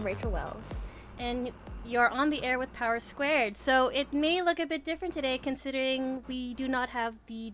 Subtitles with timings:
[0.00, 0.64] I'm Rachel Wells.
[1.18, 1.52] And
[1.84, 3.58] you're on the air with Power Squared.
[3.58, 7.52] So it may look a bit different today considering we do not have the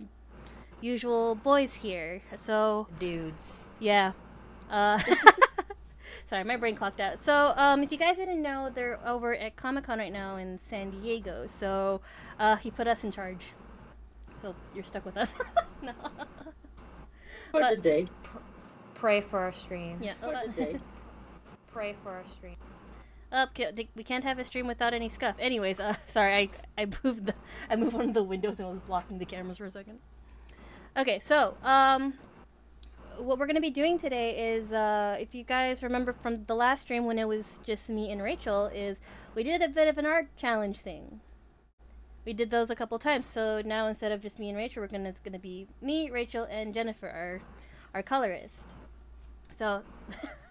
[0.81, 2.22] usual boys here.
[2.37, 3.64] So, Dudes.
[3.81, 4.13] yeah.
[4.71, 5.01] Uh,
[6.24, 7.19] sorry, my brain clocked out.
[7.19, 10.56] So, um, if you guys didn't know, they're over at Comic Con right now in
[10.56, 11.49] San Diego.
[11.49, 12.01] So,
[12.38, 13.44] uh, he put us in charge.
[14.37, 15.35] So, you're stuck with us.
[15.83, 15.90] no.
[17.50, 18.08] For But- the day.
[18.94, 19.98] Pray for our stream.
[20.00, 20.14] Yeah.
[20.22, 20.78] For the day.
[21.76, 22.56] Pray for our stream.
[23.30, 23.50] Up,
[23.94, 25.36] we can't have a stream without any scuff.
[25.38, 26.48] Anyways, uh, sorry, I
[26.82, 27.34] I moved the
[27.68, 29.98] I moved one of the windows and was blocking the cameras for a second.
[30.96, 32.14] Okay, so um,
[33.18, 36.80] what we're gonna be doing today is uh, if you guys remember from the last
[36.80, 38.98] stream when it was just me and Rachel, is
[39.34, 41.20] we did a bit of an art challenge thing.
[42.24, 44.88] We did those a couple times, so now instead of just me and Rachel, we're
[44.88, 47.42] gonna it's gonna be me, Rachel, and Jennifer, our
[47.92, 48.66] our colorist.
[49.50, 49.83] So.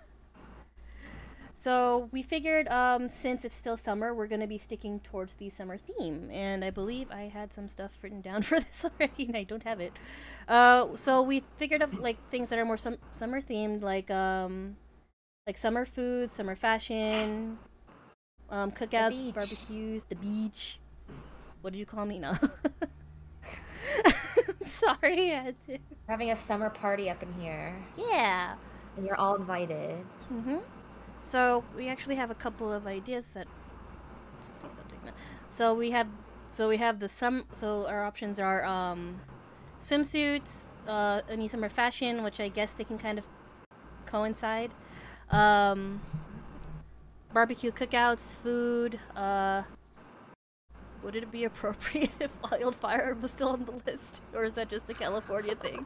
[1.66, 5.80] So we figured, um, since it's still summer, we're gonna be sticking towards the summer
[5.80, 9.46] theme, and I believe I had some stuff written down for this already, and I
[9.46, 9.92] don't have it.
[10.48, 14.78] Uh, so we figured of like things that are more sum- summer themed, like um,
[15.48, 17.58] like summer food, summer fashion,
[18.52, 19.34] um, cookouts, beach.
[19.34, 20.78] barbecues, the beach.
[21.62, 22.20] What did you call me?
[22.20, 22.34] No.
[24.62, 25.72] Sorry, I had to.
[25.72, 25.80] We're
[26.10, 28.54] having a summer party up in here, Yeah.
[28.98, 30.06] and you're all invited.
[30.32, 30.58] Mm-hmm.
[31.26, 33.48] So we actually have a couple of ideas that.
[34.62, 35.16] Please that.
[35.50, 36.08] So we have,
[36.52, 37.46] so we have the some.
[37.52, 39.22] So our options are um,
[39.82, 43.26] swimsuits, uh, any summer fashion, which I guess they can kind of
[44.06, 44.70] coincide.
[45.32, 46.02] Um,
[47.34, 49.00] barbecue cookouts, food.
[49.16, 49.64] Uh,
[51.02, 54.88] would it be appropriate if wildfire was still on the list, or is that just
[54.92, 55.84] a California thing?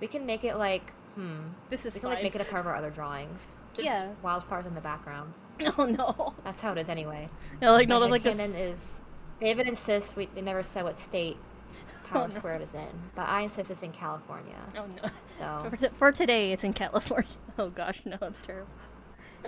[0.00, 1.36] We can make it like, hmm.
[1.70, 3.56] This is We can like make it a part of our other drawings.
[3.74, 4.10] Just Yeah.
[4.22, 5.32] wildfires in the background.
[5.78, 6.34] oh no!
[6.44, 7.28] That's how it is anyway.
[7.62, 8.38] No, like no, that's like this.
[8.38, 9.00] is.
[9.40, 11.36] David insists we they never said what state
[12.08, 12.30] Power Oh, no.
[12.34, 14.56] Squared is in, but I insist it's in California.
[14.76, 15.08] Oh no.
[15.38, 17.28] So For, t- for today, it's in California.
[17.58, 18.68] Oh gosh, no, it's terrible.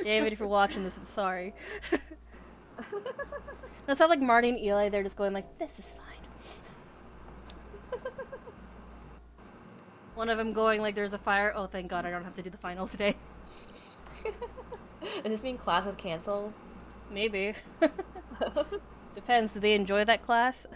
[0.02, 1.54] David, if you're watching this, I'm sorry.
[3.88, 4.88] it's not like Marty and Eli.
[4.90, 6.02] They're just going like, "This is fine."
[10.16, 12.42] One of them going like, "There's a fire." Oh, thank God, I don't have to
[12.42, 13.14] do the final today.
[14.24, 14.32] Does
[15.24, 16.52] this mean class is canceled?
[17.10, 17.54] Maybe.
[19.14, 19.54] Depends.
[19.54, 20.66] Do they enjoy that class?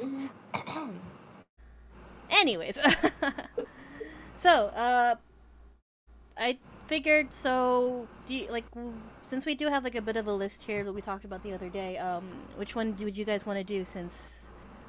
[2.30, 2.78] Anyways,
[4.36, 5.14] so uh,
[6.36, 7.32] I figured.
[7.32, 8.64] So, do you, like
[9.24, 11.42] since we do have like a bit of a list here that we talked about
[11.42, 12.24] the other day, um,
[12.56, 13.84] which one do- would you guys want to do?
[13.84, 14.45] Since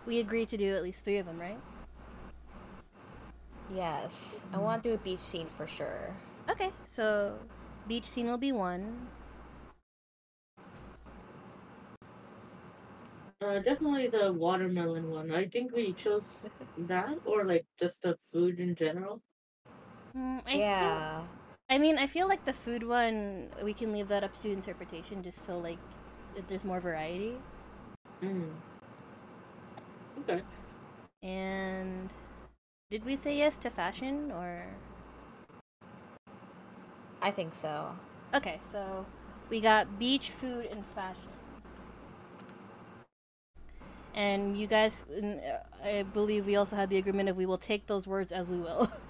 [0.08, 1.60] we agreed to do at least three of them, right?
[3.76, 4.46] Yes.
[4.54, 6.16] I want to do a beach scene for sure.
[6.50, 7.38] Okay, so
[7.88, 9.08] beach scene will be one.
[13.42, 15.32] Uh, definitely the watermelon one.
[15.32, 16.24] I think we chose
[16.78, 19.22] that, or like just the food in general.
[20.16, 21.24] Mm, I feel- yeah.
[21.70, 25.22] I mean, I feel like the food one we can leave that up to interpretation,
[25.24, 25.80] just so like
[26.48, 27.38] there's more variety.
[28.22, 28.52] Mm.
[30.20, 30.42] Okay.
[31.24, 32.10] And
[32.90, 34.66] did we say yes to fashion or?
[37.22, 37.92] I think so.
[38.34, 39.06] Okay, so
[39.50, 41.22] we got beach, food, and fashion.
[44.14, 47.86] And you guys, uh, I believe we also had the agreement of we will take
[47.88, 48.92] those words as we will.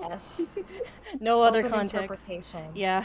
[0.00, 0.40] Yes.
[1.20, 1.94] no other Open context.
[1.94, 2.64] interpretation.
[2.74, 3.04] Yeah.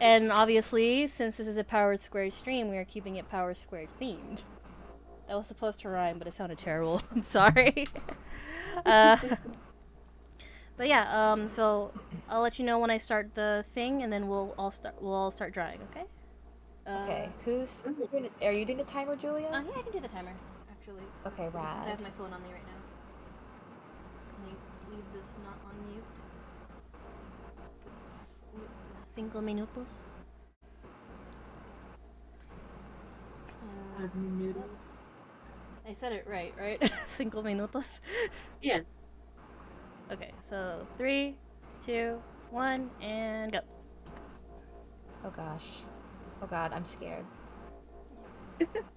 [0.00, 3.88] And obviously, since this is a Power Squared stream, we are keeping it Power Squared
[4.00, 4.42] themed.
[5.28, 7.00] That was supposed to rhyme, but it sounded terrible.
[7.14, 7.88] I'm sorry.
[8.86, 9.16] uh,
[10.76, 11.92] but yeah, um, so
[12.28, 15.00] I'll let you know when I start the thing, and then we'll all start.
[15.00, 15.80] We'll all start drawing.
[15.90, 16.04] Okay.
[16.86, 17.28] Uh, Okay.
[17.44, 19.46] Who's doing it- are you doing the timer, Julia?
[19.48, 20.32] Uh, yeah, I can do the timer.
[20.70, 22.80] Actually, okay, since I have my phone on me right now.
[24.28, 24.54] Let me
[24.90, 26.04] leave this not on mute.
[29.06, 30.02] Cinco minutos.
[33.48, 34.83] Uh, Five minutes.
[35.86, 36.90] I said it right, right?
[37.08, 38.00] Cinco minutos.
[38.62, 38.80] Yeah.
[40.10, 41.36] Okay, so three,
[41.84, 42.20] two,
[42.50, 43.60] one, and go.
[45.24, 45.66] Oh gosh.
[46.42, 47.24] Oh god, I'm scared.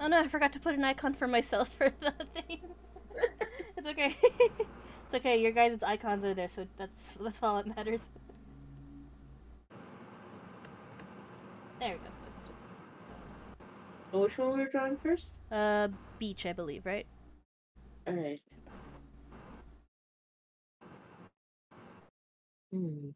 [0.00, 2.60] Oh no, I forgot to put an icon for myself for the thing.
[3.76, 4.16] it's okay.
[4.22, 5.40] it's okay.
[5.40, 8.08] Your guys' icons are there, so that's that's all that matters.
[11.80, 12.17] There we go
[14.28, 15.36] which one we were drawing first?
[15.50, 15.88] Uh,
[16.18, 17.06] beach, I believe, right?
[18.06, 18.42] All right.
[22.70, 23.08] Hmm.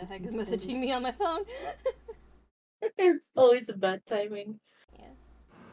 [0.00, 1.44] The heck is messaging me on my phone?
[2.98, 4.58] it's always a bad timing.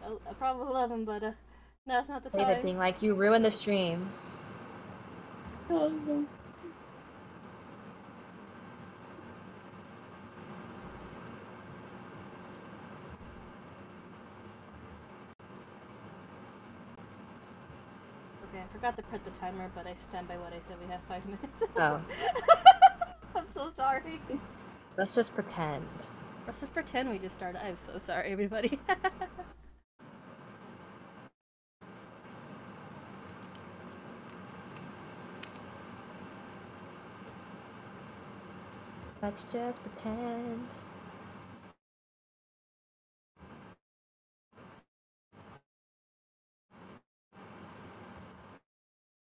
[0.03, 1.31] I, I probably love him, but uh,
[1.85, 2.63] no, it's not the David time.
[2.63, 4.09] being like, you ruined the stream.
[5.69, 5.91] Oh,
[18.49, 20.77] Okay, I forgot to print the timer, but I stand by what I said.
[20.81, 21.63] We have five minutes.
[21.77, 22.01] Oh,
[23.47, 24.19] I'm so sorry.
[24.97, 25.87] let's just pretend.
[26.45, 27.63] Let's just pretend we just started.
[27.63, 28.77] I'm so sorry, everybody.
[39.21, 40.67] Let's just pretend.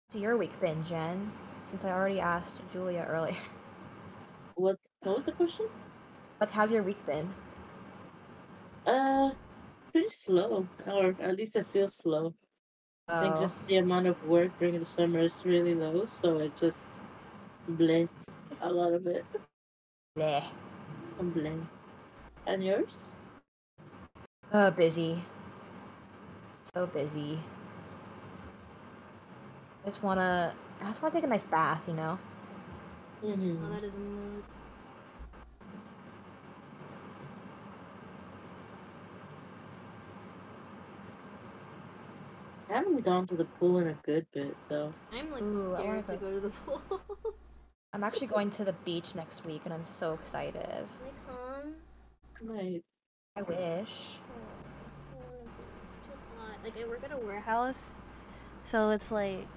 [0.06, 1.32] What's your week been, Jen?
[1.64, 3.36] Since I already asked Julia earlier.
[5.00, 5.08] What?
[5.08, 5.66] What was the question?
[6.40, 7.34] Like, how's your week been?
[8.86, 9.30] Uh,
[9.92, 12.34] pretty slow, or at least it feels slow.
[13.08, 16.38] I think Oh, just the amount of work during the summer is really low, so
[16.38, 16.80] it just
[17.68, 18.12] blends
[18.60, 19.24] a lot of it.
[20.16, 20.44] bleh.
[21.18, 21.66] And blend.
[22.46, 22.96] And yours?
[24.52, 25.22] Uh, busy.
[26.74, 27.38] So busy.
[29.84, 30.54] I just wanna.
[30.80, 32.18] I just wanna take a nice bath, you know.
[33.24, 33.62] Mm-hmm.
[33.62, 34.44] well, that is a mood.
[42.70, 44.92] I haven't gone to the pool in a good bit, though.
[45.12, 47.00] I'm like Ooh, scared to go- go to the pool.
[47.92, 50.64] I'm actually going to the beach next week, and I'm so excited.
[50.64, 51.74] like, come.
[52.42, 52.82] Right.
[53.36, 54.18] I wish.
[55.14, 55.46] Oh,
[55.84, 56.58] it's too hot.
[56.62, 57.96] Like I work at a warehouse,
[58.62, 59.48] so it's like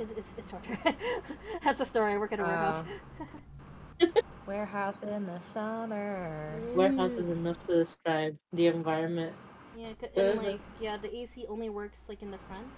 [0.00, 0.78] it's it's, it's torture.
[1.62, 2.14] That's the story.
[2.14, 2.84] I work at a warehouse.
[3.20, 4.06] Oh.
[4.46, 6.58] Warehouse in the summer.
[6.74, 9.32] Warehouse is enough to describe the environment.
[9.76, 12.68] Yeah, and like yeah, the AC only works like in the front.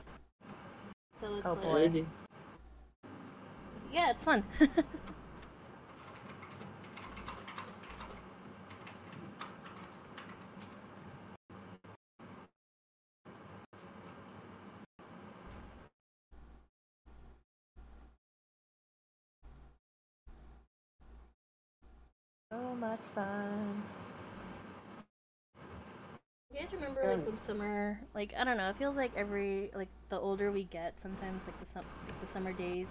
[1.21, 1.87] So it's Oh, like boy.
[1.87, 2.07] Really.
[3.93, 4.45] yeah, it's fun.
[22.51, 23.83] So much fun.
[27.03, 30.53] You like when summer, like I don't know, it feels like every like the older
[30.53, 32.87] we get, sometimes like the sum like the summer days,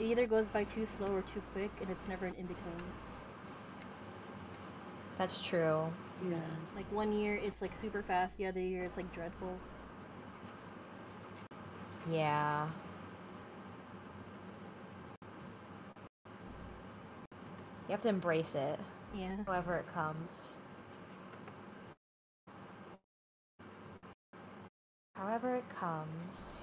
[0.00, 2.74] it either goes by too slow or too quick, and it's never an in between.
[5.18, 5.92] That's true.
[6.28, 6.36] Yeah.
[6.74, 9.56] Like one year it's like super fast, the other year it's like dreadful.
[12.10, 12.68] Yeah.
[17.86, 18.80] You have to embrace it,
[19.14, 19.36] Yeah.
[19.46, 20.54] however it comes.
[25.34, 26.58] However it comes.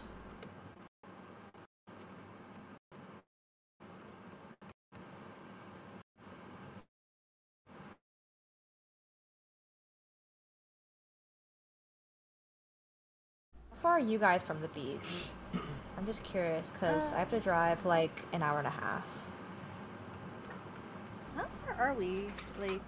[13.72, 15.00] How far are you guys from the beach?
[15.98, 19.06] I'm just curious because uh, I have to drive like an hour and a half.
[21.36, 22.28] How far are we?
[22.58, 22.80] Like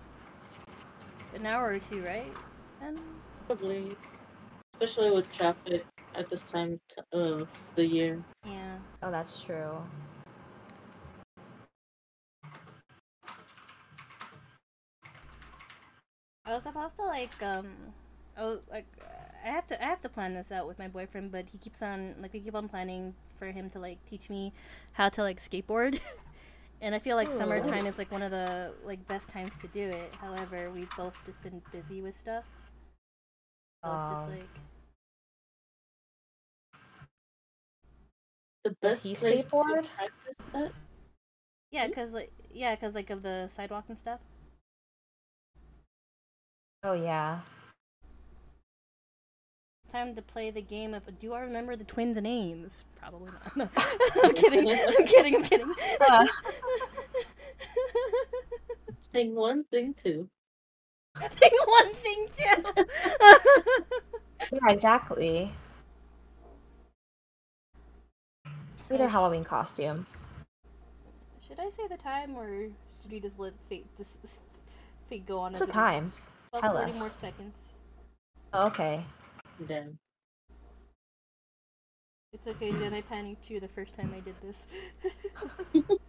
[1.36, 2.32] an hour or two, right?
[2.82, 3.02] And
[3.48, 3.98] Probably.
[4.84, 6.78] Especially with traffic at this time
[7.14, 8.22] of the year.
[8.46, 8.76] yeah.
[9.02, 9.78] Oh, that's true.
[16.46, 17.68] I was supposed to like um
[18.38, 18.88] oh like
[19.46, 21.82] I have to I have to plan this out with my boyfriend, but he keeps
[21.82, 24.52] on like we keep on planning for him to like teach me
[24.92, 26.02] how to like skateboard.
[26.82, 27.38] and I feel like Ooh.
[27.38, 30.14] summertime is like one of the like best times to do it.
[30.20, 32.44] However, we've both just been busy with stuff.
[33.86, 34.50] So it's just Um, like
[38.64, 39.84] The best he place skateboard?
[39.84, 40.72] to practice that?
[41.72, 44.20] yeah, cuz like yeah, cuz like of the sidewalk and stuff.
[46.84, 47.42] Oh yeah.
[49.86, 52.84] It's time to play the game of do I remember the twins' names?
[52.96, 53.56] Probably not.
[53.58, 53.70] No.
[54.24, 54.70] I'm kidding.
[54.72, 55.36] I'm kidding.
[55.36, 55.74] I'm kidding.
[56.10, 56.26] Uh.
[59.14, 60.28] Thing one, thing two.
[61.20, 62.86] Thing one, thing two.
[64.52, 65.52] Yeah, exactly.
[68.94, 70.06] Maybe their Halloween costume.
[71.48, 72.68] Should I say the time or
[73.02, 74.20] should we just let fate just
[75.10, 75.82] fate go on What's as the it is?
[75.82, 76.14] time?
[76.54, 77.00] About Tell 30 us.
[77.00, 77.58] more seconds.
[78.54, 79.02] Okay.
[79.68, 79.98] Damn.
[82.34, 82.94] It's okay, Jen.
[82.94, 84.68] I panicked too the first time I did this.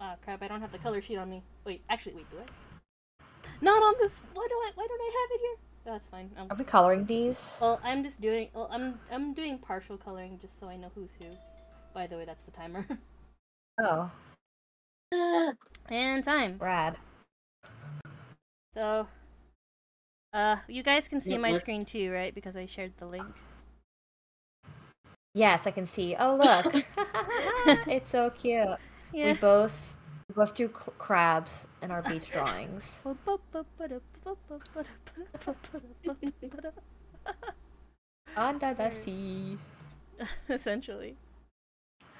[0.00, 0.42] Ah, crap!
[0.42, 1.42] I don't have the color sheet on me.
[1.64, 3.24] Wait, actually, wait, do I?
[3.62, 4.22] Not on this.
[4.34, 4.70] Why do I?
[4.74, 5.56] Why don't I have it here?
[5.86, 6.30] That's fine.
[6.36, 7.56] Um, Are we coloring these?
[7.60, 8.48] well, I'm just doing.
[8.52, 11.26] Well, I'm I'm doing partial coloring just so I know who's who.
[11.94, 12.86] By the way, that's the timer.
[13.80, 14.10] Oh,
[15.88, 16.58] and time.
[16.58, 16.98] rad.
[18.74, 19.06] So,
[20.32, 22.34] uh, you guys can see Yep, my what- screen too, right?
[22.34, 23.34] Because I shared the link.
[25.34, 26.16] Yes, I can see.
[26.18, 26.74] Oh, look.
[27.86, 28.66] it's so cute.
[29.12, 29.87] We both
[30.28, 33.00] we both drew cl- crabs in our beach drawings.
[38.36, 39.58] Under the sea.
[40.48, 41.16] Essentially.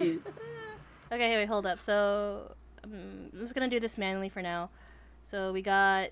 [0.00, 1.81] Okay, wait, hold up.
[1.81, 4.71] So, um, I'm just gonna do this manually for now.
[5.23, 6.11] So we got.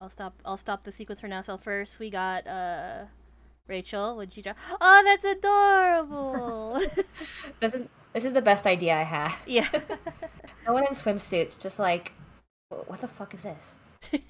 [0.00, 0.34] I'll stop.
[0.44, 1.42] I'll stop the sequence for now.
[1.42, 3.04] So first we got uh,
[3.68, 4.16] Rachel.
[4.16, 4.54] What'd you draw?
[4.80, 6.80] Oh, that's adorable.
[7.60, 9.32] This is this is the best idea I had.
[9.46, 9.68] yeah.
[10.66, 12.12] No one in swimsuits, just like,
[12.68, 13.74] what the fuck is this?
[14.12, 14.22] it's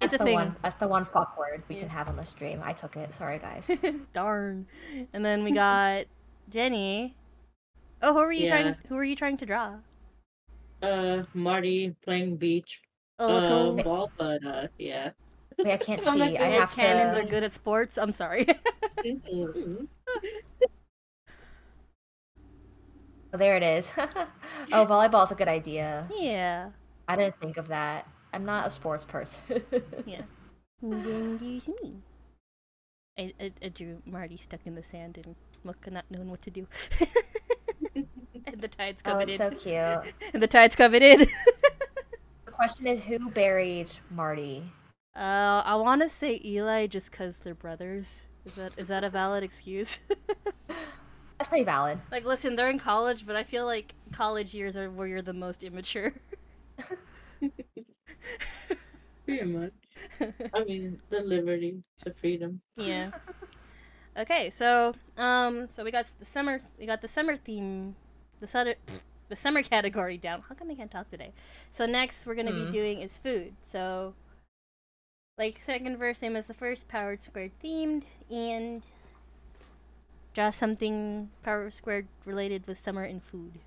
[0.00, 0.34] That's a the thing.
[0.34, 0.56] one.
[0.62, 1.82] That's the one fuck word we Yeah.
[1.82, 2.60] can have on the stream.
[2.64, 3.14] I took it.
[3.14, 3.70] Sorry, guys.
[4.12, 4.66] Darn.
[5.12, 6.04] And then we got
[6.50, 7.14] Jenny.
[8.02, 8.66] Oh, who were you trying?
[8.66, 8.74] Yeah.
[8.88, 9.74] Who were you trying to draw?
[10.82, 12.80] Uh, Marty playing beach
[13.20, 15.10] Oh, let's uh, ball, but uh, yeah.
[15.58, 16.08] Wait, I can't see.
[16.08, 17.14] I good Head have canon, to.
[17.20, 17.98] they're good at sports.
[17.98, 18.46] I'm sorry.
[18.98, 19.88] Mhm.
[23.32, 23.90] Oh, there it is.
[24.72, 26.08] oh, volleyball's a good idea.
[26.18, 26.70] yeah.
[27.06, 28.06] I didn't think of that.
[28.32, 29.40] I'm not a sports person.
[30.06, 30.22] Yeah.
[30.80, 31.96] And then there's me.
[33.18, 36.50] I, I, I drew Marty stuck in the sand and Mocha not knowing what to
[36.50, 36.68] do.
[37.96, 39.38] and the tide's coming oh, in.
[39.38, 40.14] so cute.
[40.32, 41.26] And the tide's covered in.
[42.44, 44.62] The question is, who buried Marty?
[45.16, 48.26] uh, I want to say Eli just because they're brothers.
[48.44, 49.98] Is that is that a valid excuse?
[51.38, 52.00] That's pretty valid.
[52.10, 55.32] like, listen, they're in college, but I feel like college years are where you're the
[55.32, 56.14] most immature.
[59.24, 59.72] Pretty much.
[60.54, 62.60] I mean, the liberty, the freedom.
[62.76, 63.10] yeah.
[64.16, 67.94] Okay, so um, so we got the summer, we got the summer theme,
[68.40, 68.74] the summer,
[69.28, 70.42] the summer category down.
[70.48, 71.32] How come I can't talk today?
[71.70, 72.64] So next we're gonna Hmm.
[72.66, 73.52] be doing is food.
[73.60, 74.14] So,
[75.36, 78.82] like second verse, same as the first, powered squared themed, and
[80.38, 83.58] draw something power squared related with summer and food.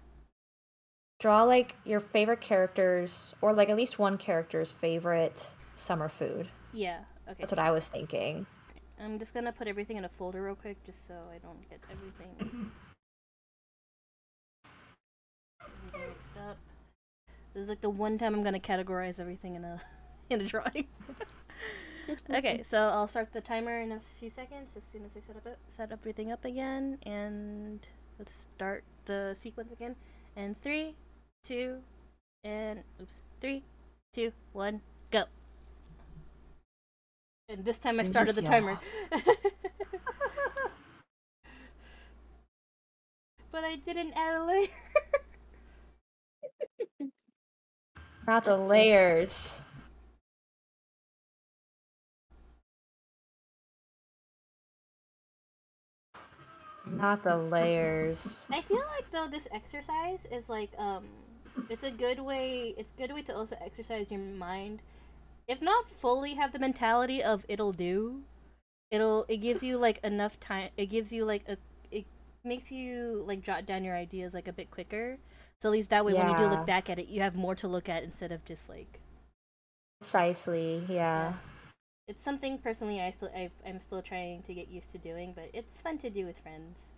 [1.20, 6.48] Draw like your favorite characters, or like at least one character's favorite summer food.
[6.72, 7.00] Yeah.
[7.28, 7.36] Okay.
[7.42, 8.46] That's what I was thinking.
[8.98, 11.82] I'm just gonna put everything in a folder real quick, just so I don't get
[11.92, 12.30] everything.
[12.40, 12.72] everything
[16.08, 16.58] mixed up.
[17.54, 19.82] This is like the one time I'm gonna categorize everything in a
[20.30, 20.88] in a drawing.
[22.34, 25.36] okay, so I'll start the timer in a few seconds as soon as I set
[25.36, 27.86] up set everything up again, and
[28.18, 29.96] let's start the sequence again.
[30.36, 30.96] And three,
[31.44, 31.78] two,
[32.44, 33.64] and oops, three,
[34.14, 34.82] two, one,
[35.12, 35.24] go.
[37.50, 38.80] And this time I started the timer.
[43.52, 44.68] but I didn't add a layer.
[48.28, 49.64] Not the layers.
[56.92, 58.46] Not the layers.
[58.50, 61.06] I feel like though this exercise is like um
[61.70, 64.82] it's a good way it's a good way to also exercise your mind.
[65.48, 68.22] If not fully have the mentality of it'll do,
[68.90, 71.58] it'll it gives you like enough time it gives you like a
[71.92, 72.06] it
[72.44, 75.18] makes you like jot down your ideas like a bit quicker.
[75.62, 77.56] So at least that way when you do look back at it you have more
[77.56, 79.00] to look at instead of just like
[80.02, 81.34] Precisely, yeah.
[82.12, 85.50] It's something personally I still I've, I'm still trying to get used to doing, but
[85.54, 86.90] it's fun to do with friends.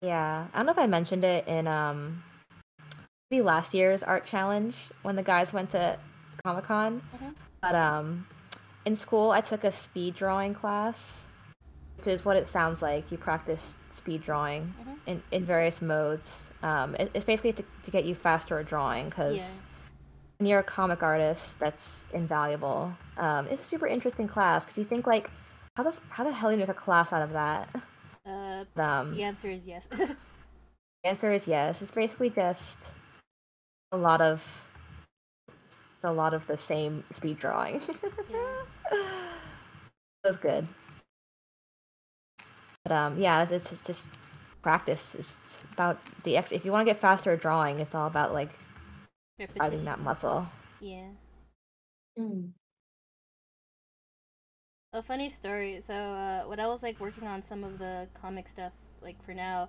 [0.00, 0.46] Yeah.
[0.52, 2.22] I don't know if I mentioned it in um
[3.30, 5.98] maybe last year's art challenge when the guys went to
[6.42, 7.02] Comic Con.
[7.14, 7.34] Mhm.
[7.60, 8.26] But um
[8.86, 11.26] in school I took a speed drawing class,
[11.98, 13.12] which is what it sounds like.
[13.12, 14.96] You practice speed drawing Mhm.
[15.06, 16.50] in, in various modes.
[16.62, 19.66] Um it, it's basically to, to get you faster at drawing because Yeah.
[20.46, 22.94] You're a comic artist, that's invaluable.
[23.18, 25.30] Um, it's a super interesting class because you think like,
[25.76, 27.68] how the how the hell do you make a class out of that?
[28.26, 29.88] Uh, Um, the answer is yes.
[31.02, 31.80] The answer is yes.
[31.80, 32.78] It's basically just
[33.90, 34.44] a lot of
[35.94, 37.80] it's a lot of the same speed drawing.
[38.30, 38.62] Yeah.
[38.92, 40.66] It was good.
[42.84, 44.08] But um, yeah, it's, it's just, just
[44.62, 45.14] practice.
[45.14, 46.52] It's about the ex.
[46.52, 48.50] If you want to get faster at drawing, it's all about like
[49.40, 49.84] Repetition.
[49.84, 50.46] that muscle.
[50.80, 51.08] Yeah.
[52.18, 52.50] Mm.
[54.92, 55.80] A funny story.
[55.84, 59.32] So uh, when I was like working on some of the comic stuff, like for
[59.34, 59.68] now,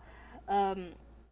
[0.49, 0.89] um,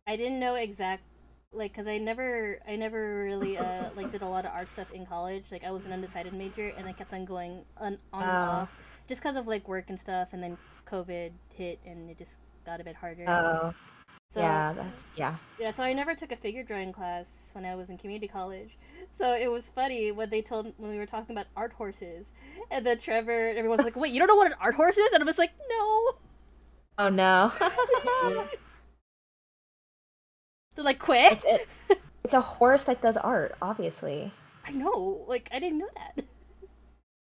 [0.07, 1.03] I didn't know exact
[1.51, 4.91] like because I never I never really uh, like did a lot of art stuff
[4.91, 5.45] in college.
[5.51, 8.51] Like I was an undecided major, and I kept on going on, on and Oh.
[8.61, 8.77] off
[9.07, 10.29] just because of like work and stuff.
[10.33, 13.25] And then COVID hit, and it just got a bit harder.
[13.27, 13.73] Oh,
[14.29, 14.75] so yeah,
[15.15, 15.35] yeah.
[15.59, 18.77] yeah, so I never took a figure drawing class when I was in community college.
[19.09, 22.27] So it was funny when they told when we were talking about art horses,
[22.69, 25.23] and then Trevor, everyone's like, "Wait, you don't know what an art horse is?" And
[25.23, 26.11] I was like, "No."
[26.99, 27.51] Oh no.
[30.75, 31.67] They're like, "Quit." it's it,
[32.23, 34.31] it's a horse that does art, obviously.
[34.63, 36.23] I know, like I didn't know that.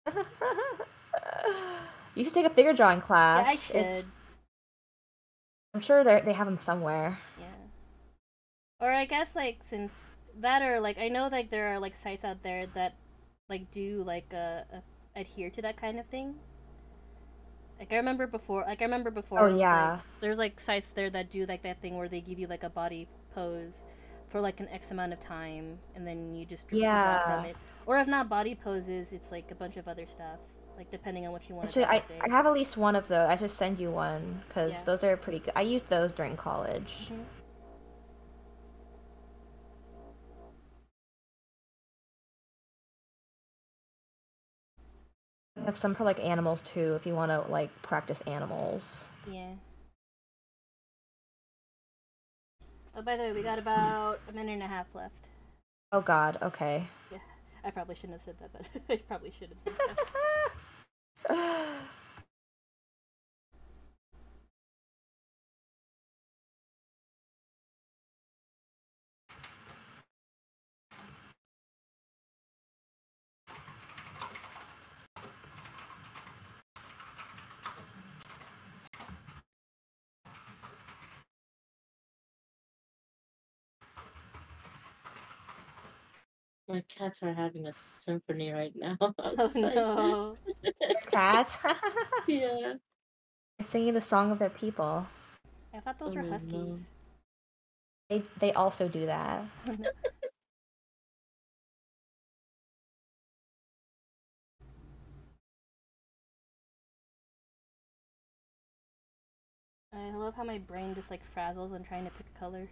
[2.16, 3.46] you should take a figure drawing class.
[3.46, 4.12] I It's- should.
[5.76, 7.20] I'm sure they they have them somewhere.
[7.40, 7.46] Yeah.
[8.80, 10.08] Or I guess like since
[10.40, 12.96] that or like I know like there are like sites out there that
[13.50, 14.82] like do like uh, uh
[15.16, 16.36] adhere to that kind of thing.
[17.78, 19.40] Like I remember before, like I remember before.
[19.42, 20.00] Oh, was, like- yeah.
[20.22, 22.70] there's like sites there that do like that thing where they give you like a
[22.70, 23.84] body pose
[24.28, 27.36] for like an X amount of time, and then you just draw Yeah.
[27.42, 27.58] from it.
[27.86, 30.40] Or if not body poses, it's like a bunch of other stuff,
[30.78, 31.90] like depending on what you want Actually, do.
[31.92, 32.04] I.
[32.22, 33.30] I have at least one of those.
[33.30, 34.84] I should send you one because Yeah.
[34.86, 35.54] those are pretty good.
[35.56, 37.10] I used those during college.
[37.12, 37.24] Mhm.
[45.62, 49.08] I have some for like animals too, if you want to like practice animals.
[49.30, 49.54] Yeah.
[52.96, 55.14] Oh, by the way, we got about a minute and a half left.
[55.92, 56.38] Oh God.
[56.42, 56.84] Okay.
[57.12, 57.18] Yeah,
[57.64, 60.06] I probably shouldn't have said that, but I probably should have said that.
[61.30, 61.78] My
[86.90, 88.98] cats are having a symphony right now.
[89.38, 90.38] Oh no.
[91.16, 91.58] Cats
[92.28, 92.74] yeah.
[93.66, 95.08] singing the song of their people.
[95.74, 96.34] I thought those oh were Oh, no.
[96.34, 96.88] huskies.
[98.10, 99.46] They they also do that.
[109.94, 112.68] I love how my brain just like frazzles when trying to pick a color.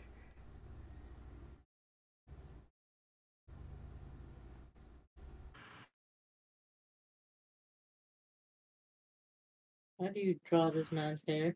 [10.03, 11.55] How do you draw this man's hair?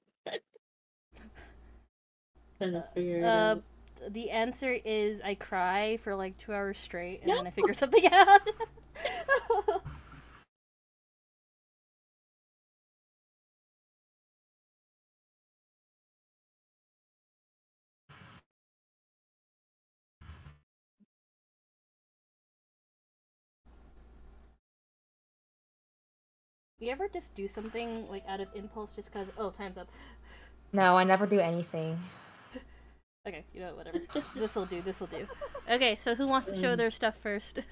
[2.57, 3.55] Trying to figure it Uh,
[4.09, 7.35] the answer is I cry for like two hours straight and No.
[7.37, 8.41] then I figure something out.
[26.79, 29.87] you ever just do something like out of impulse just because, oh, time's up.
[30.73, 31.99] No, I never do anything.
[33.27, 33.99] Okay, you know whatever.
[34.35, 35.27] this'll do, this'll do.
[35.69, 36.77] Okay, so who wants to show Um.
[36.77, 37.59] their stuff first?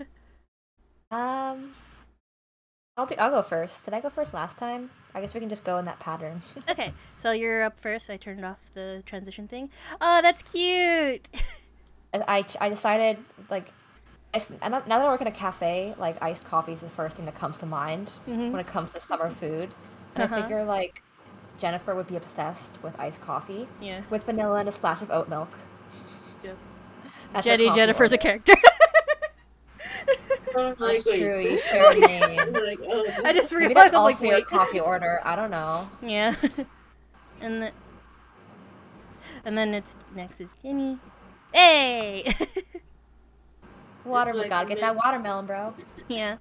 [1.12, 1.76] Um,
[2.98, 3.15] I'll do.
[3.20, 3.86] I'll go first.
[3.86, 4.89] Did I go first last time?
[5.13, 6.41] I guess we can just go in that pattern.
[6.70, 8.10] okay, so you're up first.
[8.10, 9.70] I turned off the transition thing.
[10.02, 11.28] Oh, that's cute!
[12.13, 13.18] I, I, decided
[13.52, 13.72] like,
[14.62, 17.26] now now that I work in a cafe, like iced coffee is the first thing
[17.26, 18.52] that comes to mind Mhm.
[18.52, 19.74] when it comes to summer food.
[20.15, 20.36] And Uh-huh.
[20.36, 21.02] I figure like
[21.58, 24.02] Jennifer would be obsessed with iced coffee Yeah.
[24.10, 25.50] with vanilla and a splash of oat milk.
[26.43, 26.58] Yep.
[27.34, 28.54] That's Jenny coffee Jennifer's a character.
[30.58, 31.19] I'm That's like, wait.
[31.19, 31.39] true.
[31.41, 32.54] You share a name.
[32.54, 34.45] like, oh, I just Maybe realized that's I'm like, also your wait.
[34.48, 35.19] coffee order.
[35.26, 35.89] I don't know.
[36.02, 36.34] Yeah.
[37.41, 37.71] and the,
[39.43, 40.98] and then it's next is Jenny.
[41.54, 42.34] Hey.
[44.06, 45.74] Water, we like gotta get that watermelon, bro.
[46.08, 46.38] yeah.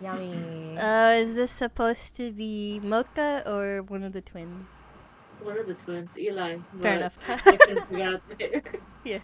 [0.00, 0.78] Yummy.
[0.78, 4.66] Uh, is this supposed to be Mocha or one of the twins?
[5.42, 6.10] One of the twins?
[6.16, 6.58] Eli.
[6.80, 7.18] Fair enough.
[7.28, 8.22] I couldn't figure out.
[9.04, 9.18] Yeah.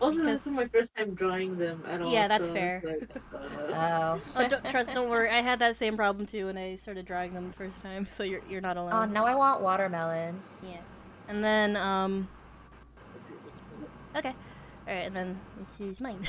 [0.00, 2.12] Also, Because- this is my first time drawing them at all.
[2.12, 2.82] Yeah, that's so fair.
[2.84, 4.20] it's like, uh, oh.
[4.36, 5.28] oh, don't, trust, don't worry.
[5.30, 8.22] I had that same problem too when I started drawing them the first time, so
[8.22, 8.92] you're you're not alone.
[8.92, 10.40] oh, now I want watermelon.
[10.62, 10.76] Yeah.
[11.26, 12.28] And then um.
[14.14, 14.34] Okay.
[14.94, 16.20] Right, and then this is mine.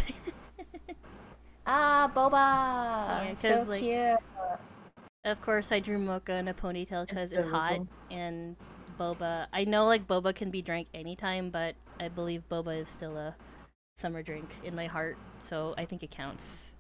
[1.71, 3.25] Ah, boba.
[3.25, 4.17] Yeah, so like- cute.
[5.23, 8.55] of course, I drew Mocha in a ponytail because It's it's hot, and
[8.99, 9.45] boba.
[9.53, 13.35] I know like boba can be drank anytime, but I believe boba is still a
[13.97, 16.71] summer drink in my heart, so I think it counts.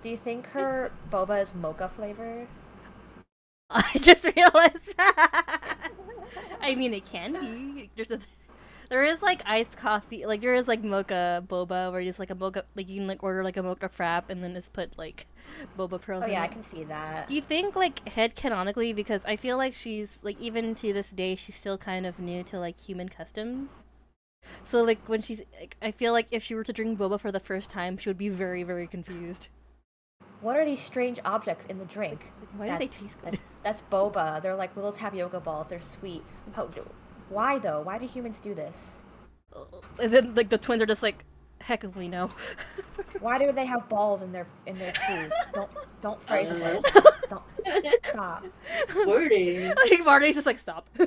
[0.00, 2.48] Do you think her boba is mocha flavored?
[3.70, 4.94] I just realized.
[6.62, 7.90] I mean, it can be.
[7.94, 8.20] There's a,
[8.94, 12.34] there is like iced coffee, like there is like mocha boba, where it's like a
[12.36, 15.26] mocha, like you can like order like a mocha frap, and then just put like
[15.76, 16.22] boba pearls.
[16.24, 17.28] Oh yeah, I can see that.
[17.28, 21.34] You think like head canonically because I feel like she's like even to this day
[21.34, 23.70] she's still kind of new to like human customs.
[24.62, 27.32] So like when she's like, I feel like if she were to drink boba for
[27.32, 29.48] the first time, she would be very very confused.
[30.40, 32.30] What are these strange objects in the drink?
[32.56, 33.32] Why do they taste good?
[33.32, 34.40] That's, that's boba.
[34.40, 35.66] They're like little tapioca balls.
[35.66, 36.22] They're sweet.
[36.52, 36.68] How,
[37.28, 37.82] why though?
[37.82, 38.98] Why do humans do this?
[40.02, 41.24] And then like the twins are just like,
[41.60, 42.30] heck if we know.
[43.20, 45.32] Why do they have balls in their in their food?
[45.54, 45.70] don't
[46.02, 46.60] don't phrase it.
[46.60, 46.84] Uh, like
[47.30, 47.42] Don't
[48.06, 48.44] stop.
[49.06, 49.68] Wording.
[49.68, 50.88] like Marty's just like stop.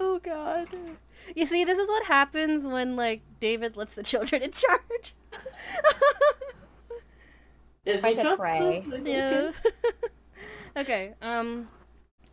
[0.00, 0.68] oh god.
[1.34, 5.14] You see, this is what happens when like David lets the children in charge.
[7.84, 8.84] Did I we said pray.
[9.04, 9.50] yeah.
[10.76, 11.14] okay.
[11.20, 11.68] Um.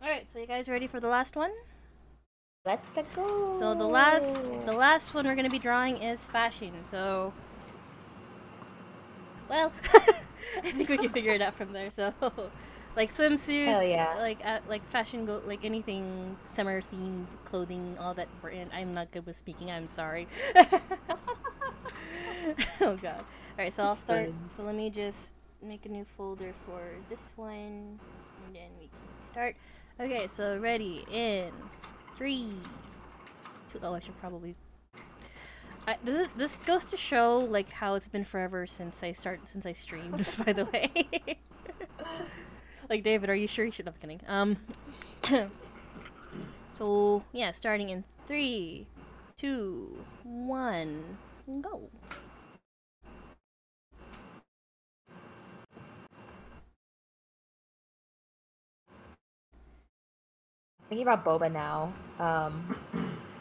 [0.02, 0.28] All right.
[0.28, 1.52] So you guys ready for the last one?
[2.64, 2.84] Let's
[3.14, 3.52] go.
[3.52, 6.72] So the last, the last one we're gonna be drawing is fashion.
[6.84, 7.32] So.
[9.48, 9.72] Well,
[10.64, 11.90] I think we can figure it out from there.
[11.90, 12.12] So,
[12.96, 14.14] like swimsuits, yeah.
[14.18, 18.70] like uh, like fashion, go like anything summer themed clothing, all that brand.
[18.72, 19.70] I'm not good with speaking.
[19.70, 20.26] I'm sorry.
[22.80, 23.18] oh god.
[23.18, 24.32] All right, so I'll start.
[24.56, 28.00] So let me just make a new folder for this one,
[28.46, 29.54] and then we can start.
[30.02, 31.52] Okay, so ready in
[32.16, 32.52] three,
[33.72, 33.78] two.
[33.84, 34.56] Oh, I should probably.
[35.86, 39.46] I, this is this goes to show like how it's been forever since I start
[39.48, 40.18] since I streamed.
[40.44, 40.90] By the way.
[42.90, 43.86] like David, are you sure you should?
[43.86, 44.20] I'm kidding.
[44.26, 44.56] Um.
[46.76, 48.88] so yeah, starting in three,
[49.36, 51.16] two, one,
[51.60, 51.90] go.
[60.92, 61.90] Thinking about boba now.
[62.18, 62.76] Um,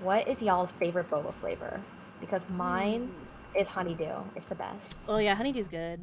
[0.02, 1.82] what is y'all's favorite boba flavor?
[2.22, 3.14] Because mine
[3.60, 4.24] is honeydew.
[4.38, 5.00] It's the best.
[5.10, 6.00] Oh yeah, honeydew's good.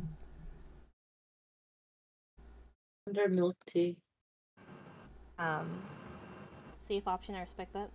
[3.07, 3.97] Under milk tea.
[5.39, 5.81] Um,
[6.87, 7.35] Safe option.
[7.35, 7.89] I respect that.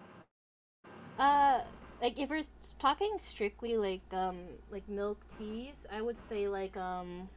[1.20, 1.60] uh,
[2.02, 2.42] like if we're
[2.80, 4.38] talking strictly like um
[4.72, 7.28] like milk teas, I would say like um.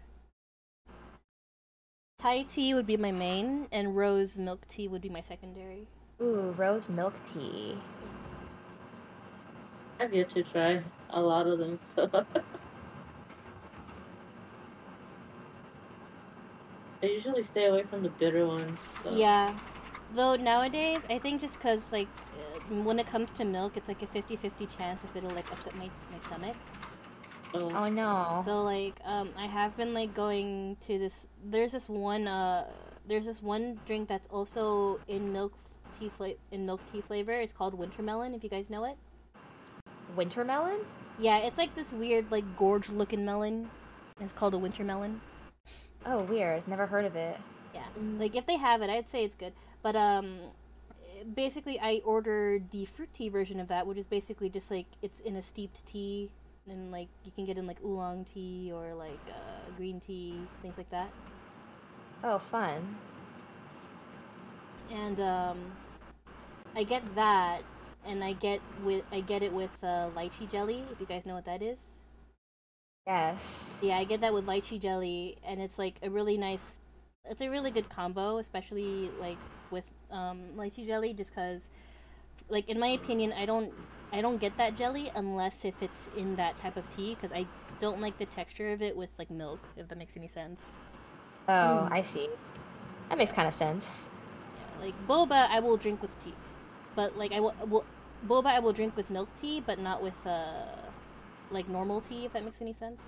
[2.22, 5.88] Thai tea would be my main, and rose milk tea would be my secondary.
[6.22, 7.76] ooh, rose milk tea.
[10.00, 12.08] I've yet to try a lot of them, so.
[17.02, 18.78] I usually stay away from the bitter ones.
[19.04, 19.16] So.
[19.16, 19.58] Yeah.
[20.14, 22.08] Though nowadays, I think just because, like,
[22.38, 25.52] uh, when it comes to milk, it's like a 50 50 chance if it'll, like,
[25.52, 26.56] upset my, my stomach.
[27.54, 28.42] Oh, Oh no.
[28.46, 31.28] So, like, um, I have been, like, going to this.
[31.44, 32.66] There's this one, uh,
[33.08, 35.54] there's this one drink that's also in milk
[36.00, 37.34] tea fla- in milk tea flavor.
[37.34, 38.98] It's called winter melon, if you guys know it.
[40.16, 40.80] Winter melon?
[41.20, 43.70] Yeah, it's like this weird, like, gorge looking melon.
[44.20, 45.22] It's called a winter melon.
[46.06, 46.68] Oh, weird.
[46.68, 47.38] Never heard of it.
[47.74, 47.86] Yeah,
[48.18, 49.54] like if they have it, I'd say it's good.
[49.82, 50.38] But um,
[51.36, 55.20] basically, I ordered the fruit tea version of that, which is basically just like it's
[55.20, 56.30] in a steeped tea,
[56.72, 60.78] and like you can get in like oolong tea or like uh, green tea, things
[60.78, 61.12] like that.
[62.24, 62.96] Oh, fun.
[64.92, 65.72] And um,
[66.76, 67.62] I get that,
[68.06, 70.84] and I get with I get it with uh, lychee jelly.
[70.92, 71.92] If you guys know what that is.
[73.08, 73.82] Yes.
[73.84, 76.80] Yeah, I get that with lychee jelly, and it's like a really nice.
[77.26, 79.38] It's a really good combo, especially like
[79.70, 81.70] with um, lychee jelly, just because,
[82.50, 83.74] like in my opinion, I don't
[84.14, 87.46] I don't get that jelly unless if it's in that type of tea, because I
[87.80, 89.60] don't like the texture of it with like milk.
[89.78, 90.72] If that makes any sense.
[91.48, 92.30] Oh, I see.
[93.10, 94.10] That makes kind of sense.
[94.56, 96.34] Yeah, like boba, I will drink with tea,
[96.96, 97.86] but like I will, will
[98.28, 100.76] boba I will drink with milk tea, but not with uh
[101.50, 102.26] like normal tea.
[102.26, 103.02] If that makes any sense.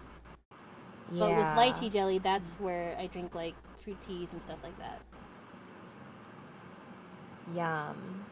[1.12, 1.20] Yeah.
[1.20, 5.02] But with lychee jelly, that's where I drink like fruit teas and stuff like that.
[7.54, 8.26] Yum.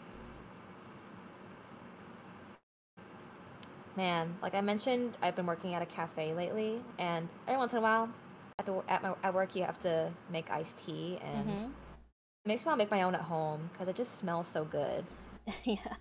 [3.98, 7.80] Man, like I mentioned, I've been working at a cafe lately, and every once in
[7.80, 8.10] a while,
[8.58, 11.66] at the at my at work, you have to make iced tea, and Mhm.
[11.66, 14.64] it makes me want to make my own at home because it just smells so
[14.64, 15.06] good.
[15.66, 15.96] yeah.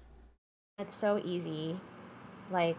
[0.79, 1.79] It's so easy.
[2.50, 2.79] Like,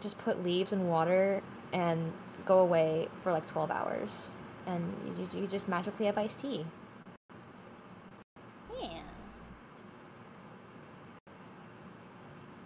[0.00, 2.12] just put leaves in water and
[2.44, 4.30] go away for like 12 hours.
[4.66, 6.64] And you, you just magically have iced tea.
[8.80, 9.02] Yeah.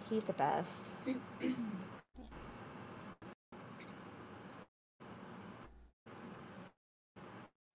[0.09, 0.89] Tea's the best.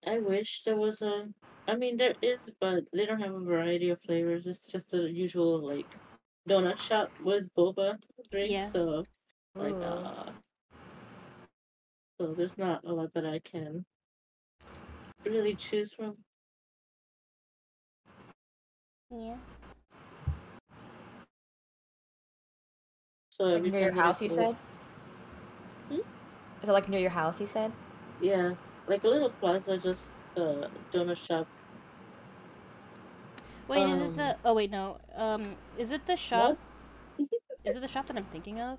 [0.07, 1.27] I wish there was a.
[1.69, 4.47] I mean, there is, but they don't have a variety of flavors.
[4.47, 5.87] It's just the usual like
[6.49, 7.97] donut shop with boba
[8.31, 8.51] drink.
[8.51, 8.71] Yeah.
[8.71, 9.05] So
[9.55, 9.83] like Ooh.
[9.83, 10.31] uh.
[12.21, 13.85] So there's not a lot that I can
[15.25, 16.17] really choose from.
[19.11, 19.37] Yeah.
[23.33, 24.55] So Like near your house, you said?
[25.89, 26.05] Hmm?
[26.63, 27.73] Is it like near your house, you said?
[28.21, 28.53] Yeah,
[28.87, 30.05] like a little plaza, just
[30.37, 31.49] uh, donut shop.
[33.69, 34.37] Wait, is Um, it the?
[34.45, 34.99] Oh wait, no.
[35.17, 35.43] Um,
[35.79, 36.59] is it the shop?
[37.65, 38.79] is it the shop that I'm thinking of?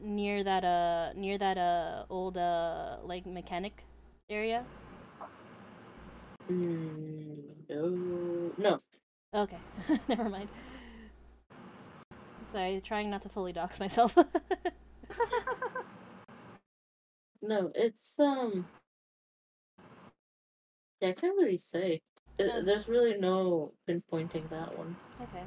[0.00, 3.82] Near that uh, near that uh, old uh, like mechanic
[4.30, 4.64] area.
[6.48, 7.36] Mm,
[7.68, 8.78] no, no.
[9.34, 9.58] Okay,
[10.08, 10.48] never mind.
[12.50, 14.16] Sorry, trying not to fully dox myself.
[17.42, 18.66] No, it's um.
[21.00, 22.02] Yeah, I can't really say.
[22.38, 22.60] Yeah.
[22.62, 24.96] There's really no pinpointing that one.
[25.22, 25.42] Okay.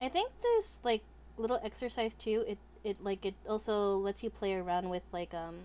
[0.00, 1.02] I think this like
[1.36, 5.60] little exercise too, it it like it also lets you play around with like um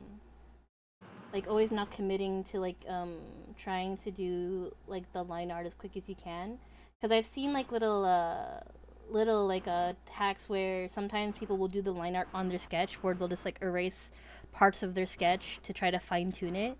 [1.34, 3.18] like always not committing to like um
[3.58, 6.60] trying to do like the line art as quick as you can
[7.00, 8.62] because I've seen like little uh
[9.10, 13.02] little like uh hacks where sometimes people will do the line art on their sketch
[13.04, 14.12] where they'll just like erase
[14.52, 16.78] parts of their sketch to try to fine tune it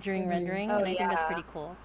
[0.00, 0.28] during Mhm.
[0.28, 1.76] rendering Oh, and I think that's pretty cool.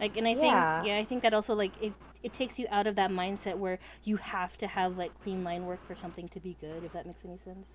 [0.00, 0.80] Like, and I think, Yeah.
[0.80, 3.78] yeah, I think that also like it it takes you out of that mindset where
[4.04, 6.84] you have to have like clean line work for something to be good.
[6.84, 7.66] If that makes any sense.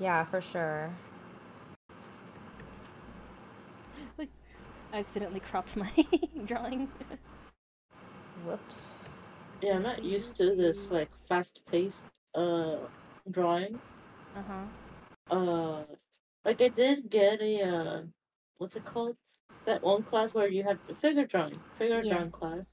[0.00, 0.90] Yeah, for sure.
[4.18, 4.28] I
[4.92, 5.90] accidentally cropped my
[6.46, 6.88] drawing.
[8.46, 9.08] Whoops.
[9.62, 12.76] Yeah, I'm not used to this like fast-paced uh
[13.30, 13.78] drawing.
[14.36, 15.34] Uh huh.
[15.36, 15.84] Uh,
[16.44, 18.02] like I did get a uh,
[18.58, 19.16] what's it called?
[19.66, 22.14] That one class where you had figure drawing, figure Yeah.
[22.14, 22.66] drawing class.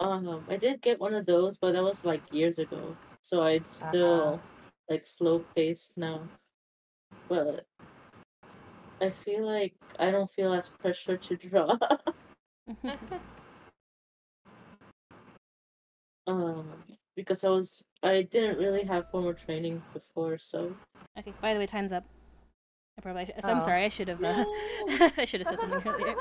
[0.00, 2.94] Um, I did get one of those, but that was like years ago.
[3.22, 4.40] So I still
[4.90, 6.28] like slow paced now.
[7.28, 7.64] But
[9.00, 11.76] I feel like I don't feel as pressure to draw.
[16.26, 16.66] um,
[17.14, 20.72] because I was I didn't really have formal training before, so
[21.18, 21.32] okay.
[21.40, 22.04] By the way, time's up.
[22.98, 23.32] I probably.
[23.40, 23.60] So I'm Oh.
[23.60, 23.84] sorry.
[23.84, 24.22] I should have.
[24.24, 24.44] Uh,
[25.18, 26.14] I should have said something earlier.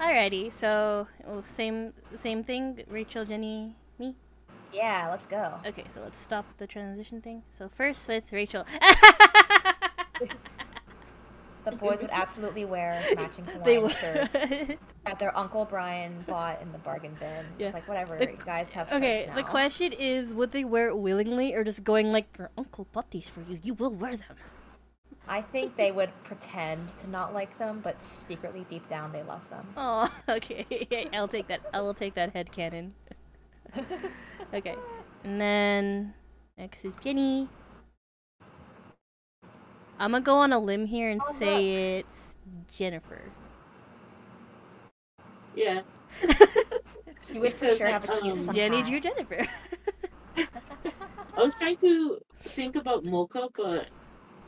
[0.00, 0.52] Alrighty.
[0.52, 2.84] So well, same same thing.
[2.88, 4.16] Rachel, Jenny, me.
[4.74, 5.54] Yeah, let's go.
[5.66, 5.84] Okay.
[5.88, 7.42] So let's stop the transition thing.
[7.50, 8.66] So first with Rachel.
[11.64, 14.32] The boys would absolutely wear matching Hawaiian shirts
[15.04, 17.46] that their Uncle Brian bought in the bargain bin.
[17.58, 17.68] Yeah.
[17.68, 20.98] It's like, whatever, The- you guys have Okay, the question is would they wear it
[20.98, 24.36] willingly or just going like your uncle bought these for you, you will wear them.
[25.26, 29.48] I think they would pretend to not like them, but secretly deep down they love
[29.48, 29.66] them.
[29.74, 31.08] Oh, okay.
[31.14, 31.62] I'll take that.
[31.72, 32.92] I will take that head canon.
[34.54, 34.76] Okay.
[35.24, 36.14] And then
[36.58, 37.48] next is Jenny.
[39.98, 42.38] I'm gonna go on a limb here and Oh, say it's
[42.72, 43.34] Jennifer.
[45.54, 45.82] yeah.
[47.32, 49.46] You would for Because, sure like, have a cute um, Jenny drew Jennifer.
[51.36, 53.90] I was trying to think about Mocha, but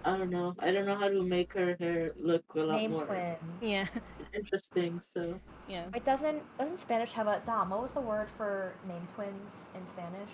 [0.05, 0.55] I don't know.
[0.61, 3.39] I don't know how to make her hair look a lot Name more twins.
[3.61, 3.87] yeah.
[4.35, 5.01] interesting.
[5.01, 5.85] So Yeah.
[5.93, 7.71] Wait, doesn't doesn't Spanish have a Dom?
[7.71, 10.31] What was the word for name twins in Spanish?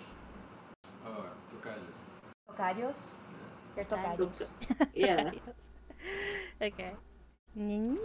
[1.05, 1.97] Oh, tocayos.
[2.49, 2.99] Tocayos.
[3.75, 4.43] You're tocayos.
[4.95, 5.31] Yeah.
[6.61, 6.91] okay.
[7.55, 7.97] Nini.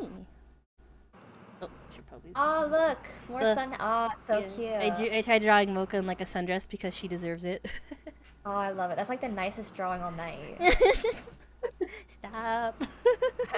[1.61, 2.31] Oh, should probably.
[2.37, 3.77] Oh look, more So- sun.
[3.79, 4.49] Oh, it's so Yeah.
[4.81, 4.93] cute.
[4.93, 7.67] I, drew, I tried drawing Mocha in like a sundress because she deserves it.
[8.47, 8.97] Oh, I love it.
[8.97, 10.59] That's like the nicest drawing all night.
[12.09, 12.83] Stop.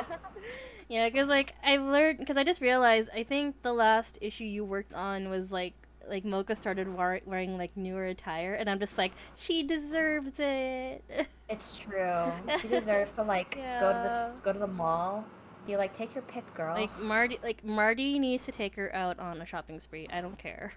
[0.89, 4.65] yeah, because like I've learned because I just realized I think the last issue you
[4.65, 5.75] worked on was like
[6.09, 11.03] like Mocha started war- wearing like newer attire, and I'm just like she deserves it.
[11.49, 12.33] It's true.
[12.61, 14.33] She deserves to like go to the Yeah.
[14.43, 15.25] go to the mall.
[15.67, 16.75] Be like, take your pick, girl.
[16.75, 20.09] like Marty, like Marty needs to take her out on a shopping spree.
[20.13, 20.73] I don't care.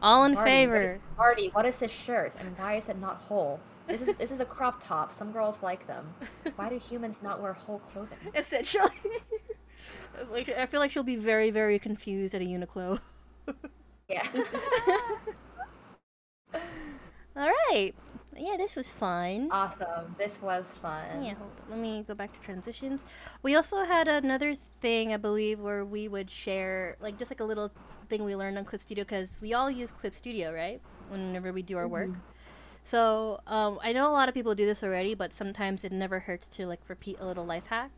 [0.00, 1.00] All in Marty, favor.
[1.16, 3.58] Marty, what is this shirt and why is it not whole?
[3.88, 5.12] This is this is a crop top.
[5.12, 6.14] Some girls like them.
[6.56, 8.18] Why do humans not wear whole clothing?
[8.34, 8.90] Essentially.
[10.30, 13.00] like, I feel like she'll be very, very confused at a Uniqlo.
[14.08, 14.26] Yeah.
[17.36, 17.94] All right.
[18.36, 19.48] Yeah, this was fun.
[19.50, 20.14] awesome.
[20.16, 21.24] This was fun.
[21.24, 21.34] Yeah,
[21.68, 23.04] let me go back to transitions.
[23.42, 27.44] We also had another thing, I believe, where we would share, like, just like a
[27.44, 27.72] little
[28.08, 30.80] thing we learned on Clip Studio, because we all use Clip Studio, right?
[31.08, 32.10] Whenever we do our work.
[32.10, 32.20] Mm-hmm.
[32.88, 36.20] So, um, I know a lot of people do this already, but sometimes it never
[36.20, 37.90] hurts to, like, repeat a little life hack.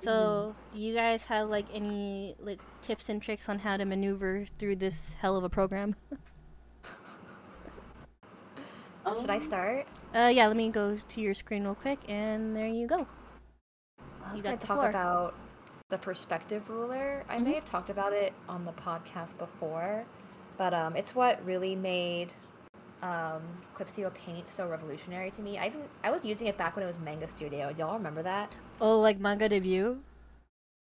[0.00, 4.46] So, do you guys have, like, any, like, tips and tricks on how to maneuver
[4.58, 5.94] through this hell of a program?
[9.20, 9.86] Should I Um, start?
[10.14, 13.06] Uh, yeah, let me go to your screen real quick, and there you go.
[14.24, 14.88] I was You going got to talk floor.
[14.88, 15.34] about
[15.90, 17.26] the perspective ruler.
[17.28, 17.44] I Mhm.
[17.44, 20.06] may have talked about it on the podcast before,
[20.56, 22.32] but um, it's what really made
[23.04, 23.42] um,
[23.74, 25.58] Clip Studio Paint so revolutionary to me.
[25.58, 27.72] I even I was using it back when it was Manga Studio.
[27.72, 28.56] Do y'all remember that?
[28.80, 30.00] Oh, like manga debut?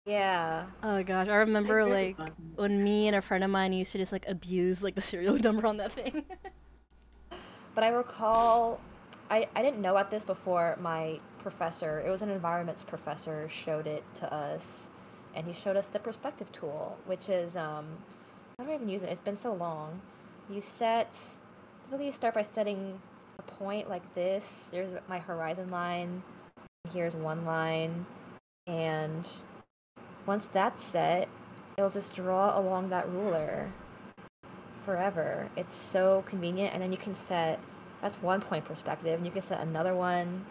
[0.07, 0.65] Yeah.
[0.83, 2.17] Oh gosh, I I remember heard like
[2.57, 5.39] when me and a friend of mine used to just like abuse like the serial
[5.39, 6.25] number on that thing.
[7.75, 8.81] But I recall,
[9.31, 13.87] I, I didn't know about this before my professor, it was an environments professor, showed
[13.87, 14.89] it to us.
[15.33, 17.87] And he showed us the perspective tool, which is, um,
[18.59, 19.11] how do I even use it?
[19.11, 20.01] It's been so long.
[20.51, 21.17] You set,
[21.97, 23.01] you start by setting
[23.39, 24.69] a point like this.
[24.71, 26.23] There's my horizon line.
[26.93, 28.07] Here's one line.
[28.67, 29.27] And
[30.27, 31.29] once that's set,
[31.77, 33.73] it'll just draw along that ruler
[34.85, 35.49] forever.
[35.57, 37.59] It's so convenient, and then you can set
[38.01, 40.47] that's one point perspective, and you can set another one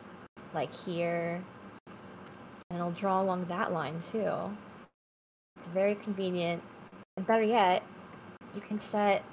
[0.53, 1.41] like here,
[2.69, 4.55] and it'll draw along that line too.
[5.57, 6.61] It's very convenient,
[7.15, 7.83] and better yet,
[8.53, 9.23] you can set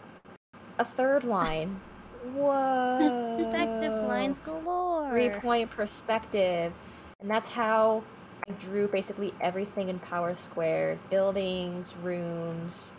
[0.79, 1.81] a third line.
[2.32, 3.37] Whoa!
[3.38, 5.10] Perspective lines galore.
[5.10, 6.72] Three point perspective,
[7.20, 8.02] and that's how
[8.48, 12.94] I drew basically everything in Power Squared: buildings, rooms,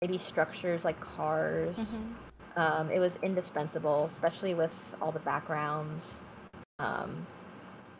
[0.00, 1.76] maybe structures like cars.
[1.76, 2.14] Mhm.
[2.56, 6.22] Um, it was indispensable, especially with all the backgrounds.
[6.78, 7.26] Um,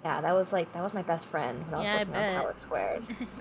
[0.04, 2.36] yeah, that was like that was my best friend when I was I working bet.
[2.36, 3.02] on Power Squared.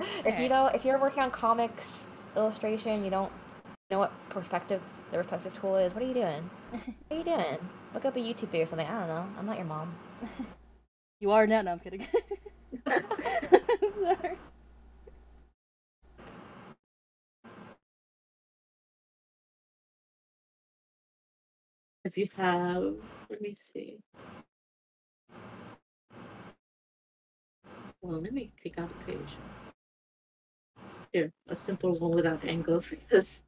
[0.00, 0.40] if Alright.
[0.40, 3.32] you know, if you're working on comics illustration, you don't
[3.90, 5.94] know what perspective the perspective tool is.
[5.94, 6.50] What are you doing?
[7.08, 7.58] What are you doing?
[7.94, 8.86] Look up a YouTube video or something.
[8.86, 9.26] I don't know.
[9.38, 9.94] I'm not your mom.
[11.20, 11.62] You are now.
[11.62, 12.06] No, I'm kidding.
[12.86, 13.04] I'm
[13.94, 14.38] sorry.
[22.04, 22.94] If you have,
[23.30, 23.98] let me see.
[28.02, 29.34] Well, let me take out the page.
[31.12, 33.42] Here, a simple one without angles because.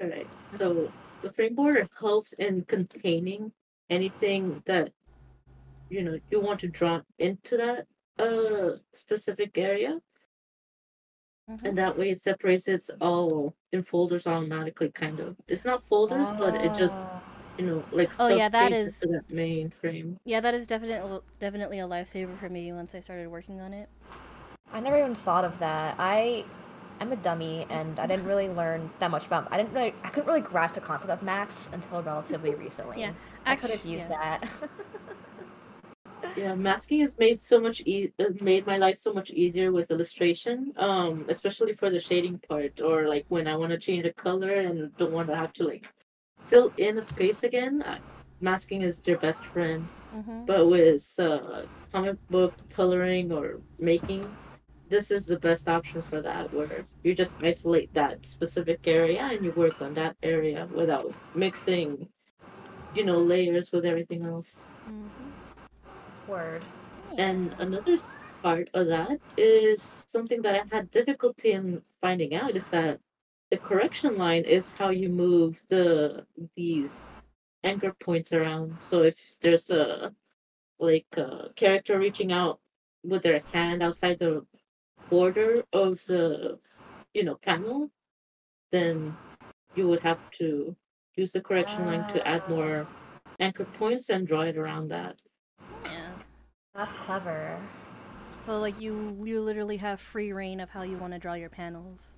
[0.00, 3.52] All right, so the frame border helps in containing
[3.90, 4.92] anything that
[5.88, 7.86] you know you want to draw into that
[8.18, 9.98] uh specific area
[11.50, 11.60] Mhm.
[11.64, 16.26] and that way it separates it all in folders automatically kind of it's not folders
[16.38, 17.22] but it just Ah.
[17.58, 21.20] you know like Oh, yeah, that is subframes that main frame Yeah, that is definitely
[21.38, 23.88] definitely a lifesaver for me once I started working on it.
[24.70, 25.94] I never even thought of that.
[25.98, 26.44] I
[27.00, 30.08] I'm a dummy and I didn't really learn that much about I didn't really I
[30.10, 33.00] couldn't really grasp the concept of masks until relatively recently.
[33.00, 33.12] Yeah,
[33.46, 34.38] I could have used yeah.
[34.40, 34.70] that.
[36.36, 39.90] yeah masking has made so much e- uh, made my life so much easier with
[39.90, 44.12] illustration um especially for the shading part or like when i want to change a
[44.12, 45.88] color and don't want to have to like
[46.46, 47.98] fill in a space again I,
[48.40, 54.24] masking is your best friend hmm but with uh, comic book coloring or making
[54.88, 59.44] this is the best option for that where you just isolate that specific area and
[59.44, 62.08] you work on that area without mixing
[62.94, 64.66] you know layers with everything else.
[64.86, 65.06] Hmm
[66.26, 66.62] Word.
[67.16, 67.96] and another
[68.42, 73.00] part of that is something that i had difficulty in finding out is that
[73.50, 77.18] the correction line is how you move the these
[77.64, 78.76] anchor points around.
[78.80, 80.12] So if there's a
[80.78, 82.60] like a character reaching out
[83.02, 84.44] with their hand outside the
[85.10, 86.58] border of the
[87.14, 87.90] you know panel
[88.72, 89.14] then
[89.74, 90.74] you would have to
[91.16, 92.86] use the correction line to add more
[93.40, 95.20] anchor points and draw it around that
[95.84, 96.10] Yeah.
[96.74, 97.58] That's clever.
[98.36, 101.48] So like you you literally have free reign of how you want to draw your
[101.48, 102.14] panels.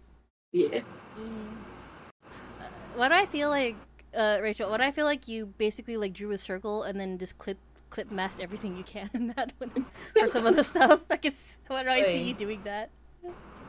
[0.52, 0.80] yeah
[1.16, 2.64] Uh,
[2.96, 3.76] Why do I feel like
[4.14, 4.68] uh, Rachel?
[4.70, 7.56] What do I feel like you basically like drew a circle and then just clip
[7.90, 9.86] clip masked everything you can in that one
[10.18, 11.00] for some of the stuff.
[11.10, 12.90] Like it's why do I see you doing that?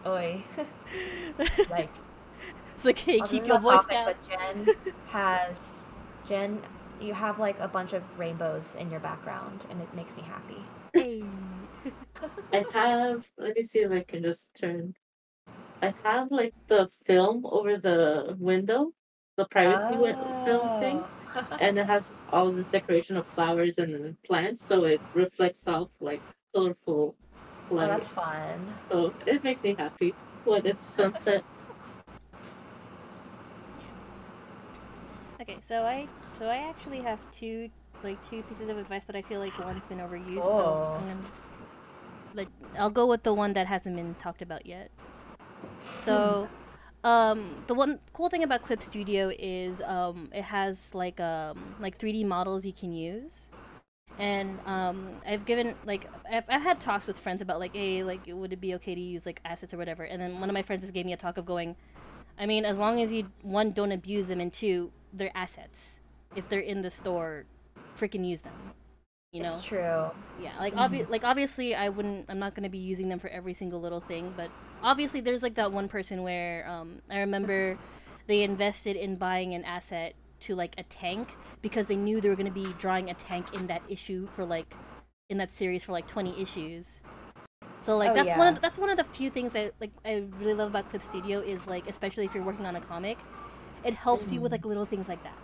[0.06, 0.44] Oi.
[1.70, 1.90] like
[2.76, 4.06] it's like hey, keep your voice topic, down.
[4.06, 5.88] But Jen has
[6.26, 6.62] Jen,
[7.00, 10.64] you have like a bunch of rainbows in your background, and it makes me happy.
[10.94, 11.24] Hey.
[12.54, 13.24] I have.
[13.38, 14.94] Let me see if I can just turn.
[15.82, 18.92] I have like the film over the window,
[19.38, 20.16] the privacy win-
[20.46, 21.21] film thing, Oh.
[21.60, 26.22] And it has all this decoration of flowers and plants, so it reflects off like
[26.54, 27.16] colorful
[27.70, 27.88] Oh, light.
[27.88, 28.74] that's fun.
[28.90, 30.14] So it makes me happy
[30.44, 31.44] when it's sunset.
[35.42, 36.08] Okay, so I
[36.38, 37.70] so I actually have two
[38.04, 40.58] like two pieces of advice, but I feel like one's been overused, Oh.
[40.58, 41.20] so I'm gonna,
[42.34, 44.90] like I'll go with the one that hasn't been talked about yet.
[45.98, 46.50] So,
[47.04, 51.98] um, the one cool thing about Clip Studio is um, it has like um like
[51.98, 53.50] 3D models you can use.
[54.20, 58.22] And um, I've given like I've, I've had talks with friends about like, hey, like
[58.28, 60.04] would it be okay to use like assets or whatever?
[60.04, 61.76] And then one of my friends just gave me a talk of going,
[62.38, 66.00] I mean, as long as you one don't abuse them, and two, they're assets.
[66.36, 67.46] If they're in the store,
[67.98, 68.54] freaking use them.
[69.32, 70.12] You know, It's true.
[70.42, 70.52] yeah.
[70.60, 72.26] Like obvi- like obviously, I wouldn't.
[72.30, 74.50] I'm not gonna be using them for every single little thing, but
[74.84, 77.78] obviously, there's like that one person where um, I remember
[78.28, 82.36] they invested in buying an asset to like a tank because they knew they were
[82.36, 84.74] gonna be drawing a tank in that issue for like
[85.30, 87.02] in that series for like 20 issues.
[87.82, 89.92] So like Oh, that's one of the, that's one of the few things I like
[90.06, 93.18] I really love about Clip Studio is like especially if you're working on a comic,
[93.84, 95.38] it helps you with like little things like that.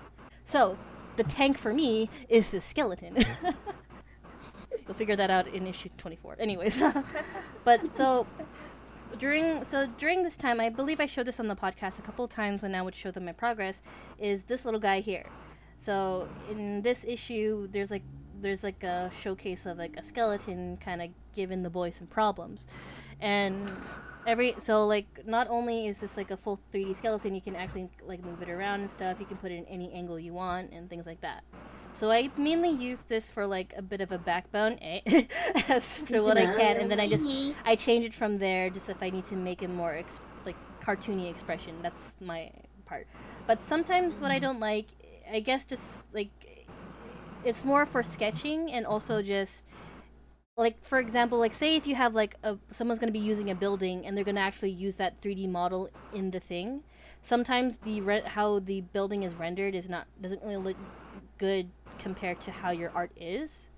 [0.43, 0.77] So
[1.15, 3.17] the tank for me is the skeleton.
[4.87, 6.37] You'll figure that out in issue 24.
[6.39, 6.81] Anyways,
[7.65, 8.25] but so
[9.17, 12.25] during so during this time, I believe I showed this on the podcast a couple
[12.25, 13.81] of times when I would show them my progress.
[14.17, 15.25] Is this little guy here?
[15.77, 18.03] So in this issue, there's like
[18.39, 22.67] there's like a showcase of like a skeleton kind of giving the boy some problems,
[23.19, 23.69] and
[24.25, 27.89] every so like not only is this like a full 3D skeleton, you can actually
[28.05, 29.17] like move it around and stuff.
[29.19, 31.43] You can put it in any angle you want and things like that.
[31.97, 35.01] So I mainly use this for like a bit of a backbone, eh?
[35.67, 37.27] as for what I can, and then I just
[37.65, 40.55] I change it from there just if I need to make a more ex- like
[40.79, 41.73] cartoony expression.
[41.81, 42.51] That's my
[42.85, 43.07] part.
[43.47, 44.85] But sometimes what I don't like,
[45.33, 46.29] I guess, just like
[47.43, 49.63] it's more for sketching and also just
[50.55, 53.49] like for example like say if you have like a someone's going to be using
[53.49, 56.81] a building and they're going to actually use that 3d model in the thing
[57.21, 60.77] sometimes the re- how the building is rendered is not doesn't really look
[61.37, 63.69] good compared to how your art is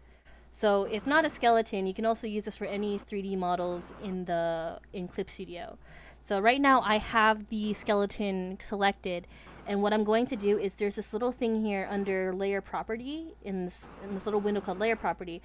[0.52, 4.26] so if not a skeleton you can also use this for any 3d models in
[4.26, 5.78] the in clip studio
[6.20, 9.28] so right now i have the skeleton selected
[9.68, 13.36] and what i'm going to do is there's this little thing here under layer property
[13.44, 15.42] in this in this little window called layer property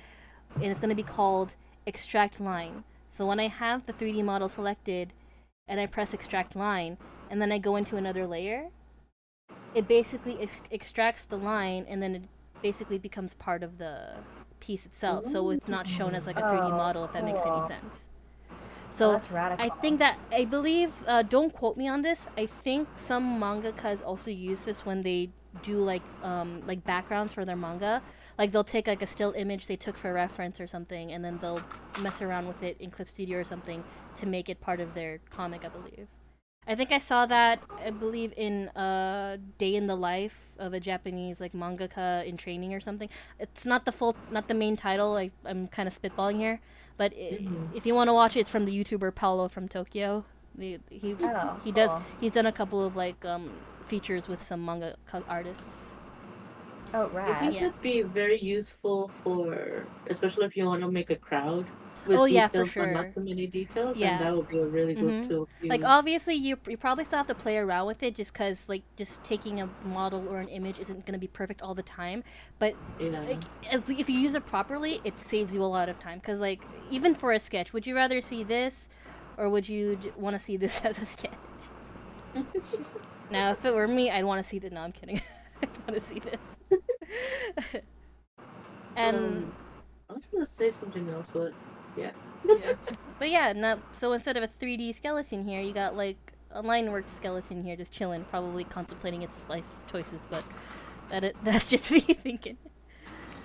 [0.56, 1.54] and it's going to be called
[1.86, 2.84] extract line.
[3.08, 5.12] So when I have the 3D model selected
[5.68, 6.98] and I press extract line
[7.30, 8.68] and then I go into another layer,
[9.74, 12.22] it basically ex- extracts the line and then it
[12.64, 13.94] basically becomes part of the
[14.58, 15.26] piece itself.
[15.26, 18.08] So it's not shown as like a 3D Oh, model if that makes any sense.
[18.50, 18.54] Oh,
[18.90, 19.26] So that's.
[19.66, 20.90] I think that I believe.
[21.06, 22.26] Uh, don't quote me on this.
[22.42, 25.20] I think some mangakas also use this when they
[25.62, 27.94] do like um, like backgrounds for their manga.
[28.38, 31.38] Like they'll take like a still image they took for reference or something, and then
[31.42, 31.62] they'll
[32.00, 33.84] mess around with it in Clip Studio or something
[34.20, 35.60] to make it part of their comic.
[35.68, 36.08] I believe.
[36.66, 37.60] I think I saw that.
[37.84, 42.72] I believe in a day in the life of a Japanese like mangaka in training
[42.72, 43.08] or something.
[43.38, 45.16] It's not the full, not the main title.
[45.16, 46.60] I, I'm kind of spitballing here,
[46.96, 47.74] but i Mhm.
[47.76, 50.24] if you want to watch it, it's from the YouTuber Paolo from Tokyo.
[50.56, 51.90] The, he Oh, he does
[52.20, 53.50] he's done a couple of like um
[53.84, 54.96] features with some manga
[55.28, 55.88] artists.
[56.94, 57.28] Oh, right.
[57.28, 57.66] I think Yeah.
[57.66, 61.66] it'd be very useful for, especially if you want to make a crowd.
[62.06, 62.86] With Oh, yeah, for sure.
[62.92, 63.96] Not too many details.
[63.96, 64.16] Yeah.
[64.18, 65.28] And that would be a really good Mhm.
[65.28, 65.48] tool.
[65.60, 68.68] To Like obviously you you probably still have to play around with it just because
[68.68, 72.22] like just taking a model or an image isn't gonna be perfect all the time.
[72.58, 73.20] But yeah.
[73.26, 76.20] like as if you use it properly, it saves you a lot of time.
[76.20, 78.88] Cause like even for a sketch, would you rather see this,
[79.36, 81.32] or would you want to see this as a sketch?
[83.30, 84.70] now, if it were me, I'd want to see the.
[84.70, 85.20] No, I'm kidding.
[85.62, 86.58] I'd want to see this.
[88.96, 89.52] and Um,
[90.08, 91.52] I was gonna say something else, but
[91.96, 92.10] yeah.
[92.44, 92.74] yeah.
[93.18, 96.90] But yeah, no, so instead of a 3D skeleton here, you got like a line
[96.90, 100.42] worked skeleton here just chilling, probably contemplating its life choices, but
[101.10, 102.58] that it, that's just me thinking.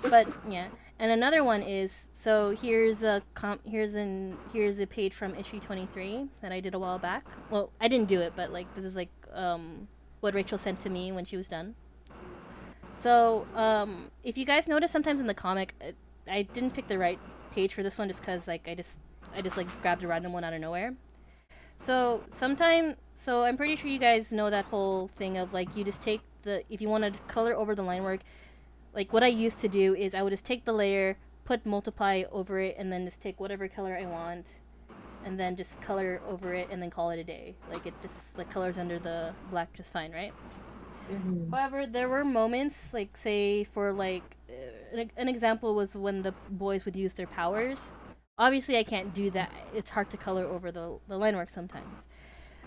[0.10, 0.68] But yeah.
[0.98, 5.60] And another one is so here's a com- here's an here's a page from issue
[5.60, 7.26] 23 that I did a while back.
[7.50, 9.88] Well, I didn't do it, but like this is like um
[10.20, 11.76] what Rachel sent to me when she was done.
[12.96, 15.74] So, um, if you guys notice, sometimes in the comic,
[16.30, 17.18] I didn't pick the right
[17.52, 19.00] page for this one just because like I just
[19.36, 20.94] I just like grabbed a random one out of nowhere.
[21.78, 25.84] So sometime, so I'm pretty sure you guys know that whole thing of like you
[25.84, 28.22] just take the if you want to color over the line work,
[28.94, 32.24] like what I used to do is I would just take the layer, put multiply
[32.32, 34.60] over it, and then just take whatever color I want,
[35.24, 37.56] and then just color over it, and then call it a day.
[37.72, 40.34] Like it just like colors under the black just fine, right?
[41.10, 41.50] Mhm.
[41.52, 46.34] However, there were moments, like say for like uh, an, an example was when the
[46.50, 47.90] boys would use their powers.
[48.38, 49.52] Obviously, I can't do that.
[49.74, 52.06] It's hard to color over the the line work sometimes.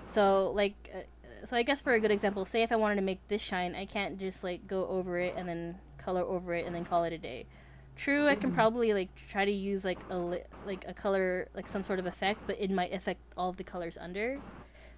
[0.06, 3.02] So like, uh, so I guess for a good example, say if I wanted to
[3.02, 6.66] make this shine, I can't just like go over it and then color over it
[6.66, 7.46] and then call it a day.
[7.94, 11.68] True, I can probably like try to use like a li- like a color like
[11.68, 14.40] some sort of effect, but it might affect all of the colors under.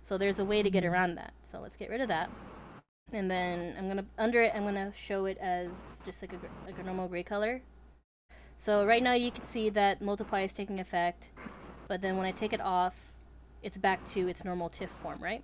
[0.02, 1.32] So there's a way to get around that.
[1.42, 2.30] So let's get rid of that
[3.12, 6.78] and then I'm gonna under it I'm gonna show it as just like a like
[6.78, 7.62] a normal gray color.
[8.58, 11.30] So right now you can see that multiply is taking effect,
[11.88, 13.12] but then when I take it off,
[13.62, 15.42] it's back to its normal TIFF form, right?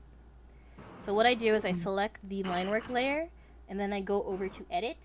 [1.00, 1.80] So what I do is I mm-hmm.
[1.80, 3.28] select the line work layer,
[3.68, 4.98] and then I go over to edit,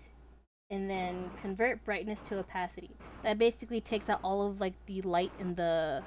[0.70, 2.90] and then convert brightness to opacity.
[3.22, 6.02] That basically takes out all of like the light in the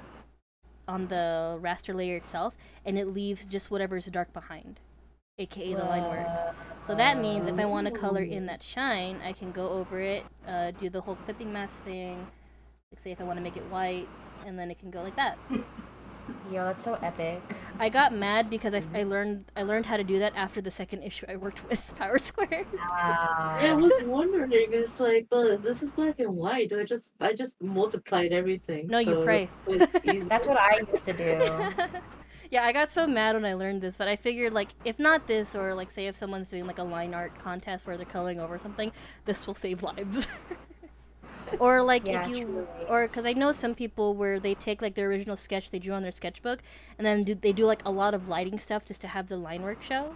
[0.88, 4.80] on the raster layer itself, and it leaves just whatever's dark behind
[5.40, 6.54] aka the line work.
[6.86, 10.00] So that means if I want to color in that shine, I can go over
[10.00, 12.26] it, uh, do the whole clipping mask thing.
[12.92, 14.08] Like say if I want to make it white,
[14.46, 15.38] and then it can go like that.
[16.52, 17.42] Yo, that's so epic.
[17.78, 20.70] I got mad because I, I learned I learned how to do that after the
[20.70, 22.66] second issue I worked with Power Square.
[22.72, 23.56] Wow.
[23.58, 24.52] I was wondering.
[24.72, 26.70] It's like, well, this is black and white.
[26.70, 28.86] Do I just, I just multiplied everything.
[28.88, 29.48] No, you pray.
[29.68, 30.24] it's- it's.
[30.28, 31.84] That's what I used to do.
[32.50, 35.26] Yeah, I got so mad when I learned this, but I figured like if not
[35.28, 38.40] this, or like say if someone's doing like a line art contest where they're coloring
[38.40, 38.90] over something,
[39.24, 40.26] this will save lives.
[41.60, 42.66] or like Yeah, if you, truly.
[42.88, 45.94] or because I know some people where they take like their original sketch they drew
[45.94, 46.60] on their sketchbook,
[46.98, 49.36] and then do, they do like a lot of lighting stuff just to have the
[49.36, 50.14] line work show.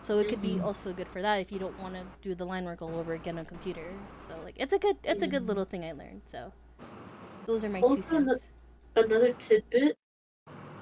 [0.00, 0.64] So it could be mm-hmm.
[0.64, 3.12] also good for that if you don't want to do the line work all over
[3.12, 3.92] again on computer.
[4.26, 5.48] So like it's a good it's a good mm-hmm.
[5.48, 6.22] little thing I learned.
[6.24, 6.52] So
[7.46, 8.48] those are my two Also, the- cents.
[8.96, 9.98] Another tidbit.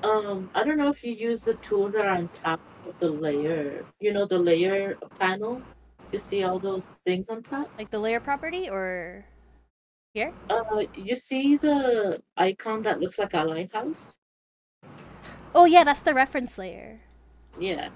[0.03, 3.11] Um, I don't know if you use the tools that are on top of the
[3.11, 3.84] layer.
[4.00, 5.62] You know, the layer panel.
[6.11, 7.70] You see all those things on top.
[7.78, 9.24] Like the layer property or
[10.14, 10.32] here?
[10.50, 14.18] Uh, you see the icon that looks like a lighthouse.
[15.55, 17.00] Oh yeah, that's the reference layer.
[17.59, 17.88] Yeah.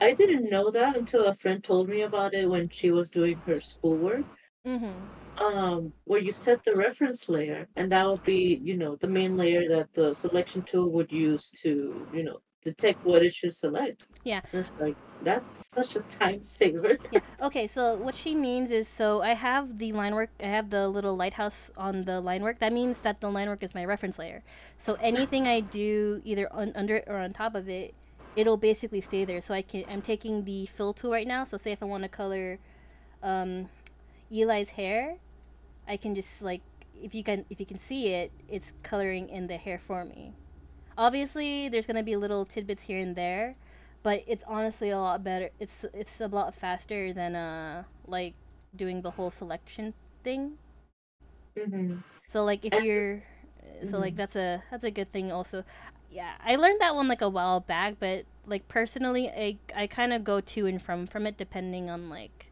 [0.00, 3.36] I didn't know that until a friend told me about it when she was doing
[3.46, 4.24] her schoolwork.
[4.66, 5.29] Mm-hmm.
[5.40, 9.38] Um, where you set the reference layer, and that would be, you know, the main
[9.38, 14.06] layer that the selection tool would use to, you know, detect what it should select.
[14.24, 14.40] Yeah.
[14.52, 16.98] And it's like that's such a time saver.
[17.10, 17.20] Yeah.
[17.40, 20.88] Okay, so what she means is so I have the line work, I have the
[20.88, 22.58] little lighthouse on the line work.
[22.58, 24.42] That means that the line work is my reference layer.
[24.78, 27.94] So anything I do either on, under it or on top of it,
[28.36, 29.40] it'll basically stay there.
[29.40, 31.44] So I can I'm taking the fill tool right now.
[31.44, 32.58] So say if I want to color
[33.22, 33.68] um
[34.30, 35.16] Eli's hair,
[35.90, 36.62] I can just like
[37.02, 40.34] if you can if you can see it, it's coloring in the hair for me.
[40.98, 43.56] Obviously, there's gonna be little tidbits here and there,
[44.02, 45.50] but it's honestly a lot better.
[45.60, 48.34] It's it's a lot faster than uh like
[48.76, 50.58] doing the whole selection thing.
[51.56, 53.22] hmm So like if you're
[53.84, 54.16] so like Mhm.
[54.16, 55.64] that's a that's a good thing also.
[56.10, 60.12] Yeah, I learned that one like a while back, but like personally I I kind
[60.12, 62.48] of go to and from from it depending on like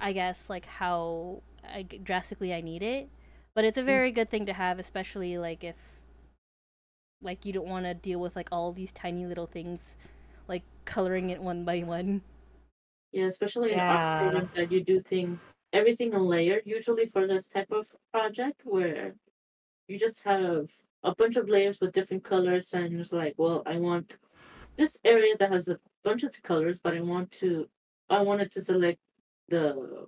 [0.00, 3.08] I guess like how I g- drastically I need it.
[3.54, 3.86] But it's a mm.
[3.86, 5.76] very good thing to have especially like if
[7.22, 9.96] like you don't want to deal with like all these tiny little things
[10.48, 12.22] like coloring it one by one.
[13.12, 17.48] Yeah, especially in art programs that you do things everything in layer usually for this
[17.48, 19.14] type of project where
[19.88, 20.66] you just have
[21.02, 24.16] a bunch of layers with different colors and it's like, well, I want
[24.76, 27.68] this area that has a bunch of colors, but I want to
[28.08, 28.98] I wanted to select
[29.48, 30.06] the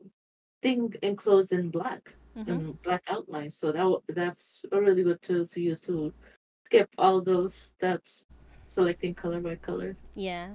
[0.63, 2.49] thing enclosed in black Mhm.
[2.49, 3.51] and black outline.
[3.51, 6.13] So that that's a really good tool to use to
[6.65, 8.25] skip all those steps,
[8.67, 9.97] selecting color by color.
[10.15, 10.51] Yeah.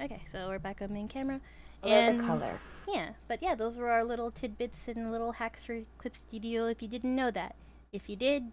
[0.00, 1.40] Okay, so we're back on main camera.
[1.82, 2.58] I And- the color.
[2.88, 6.82] Yeah, but yeah, those were our little tidbits and little hacks for Clip Studio if
[6.82, 7.54] you didn't know that.
[7.92, 8.50] If you did,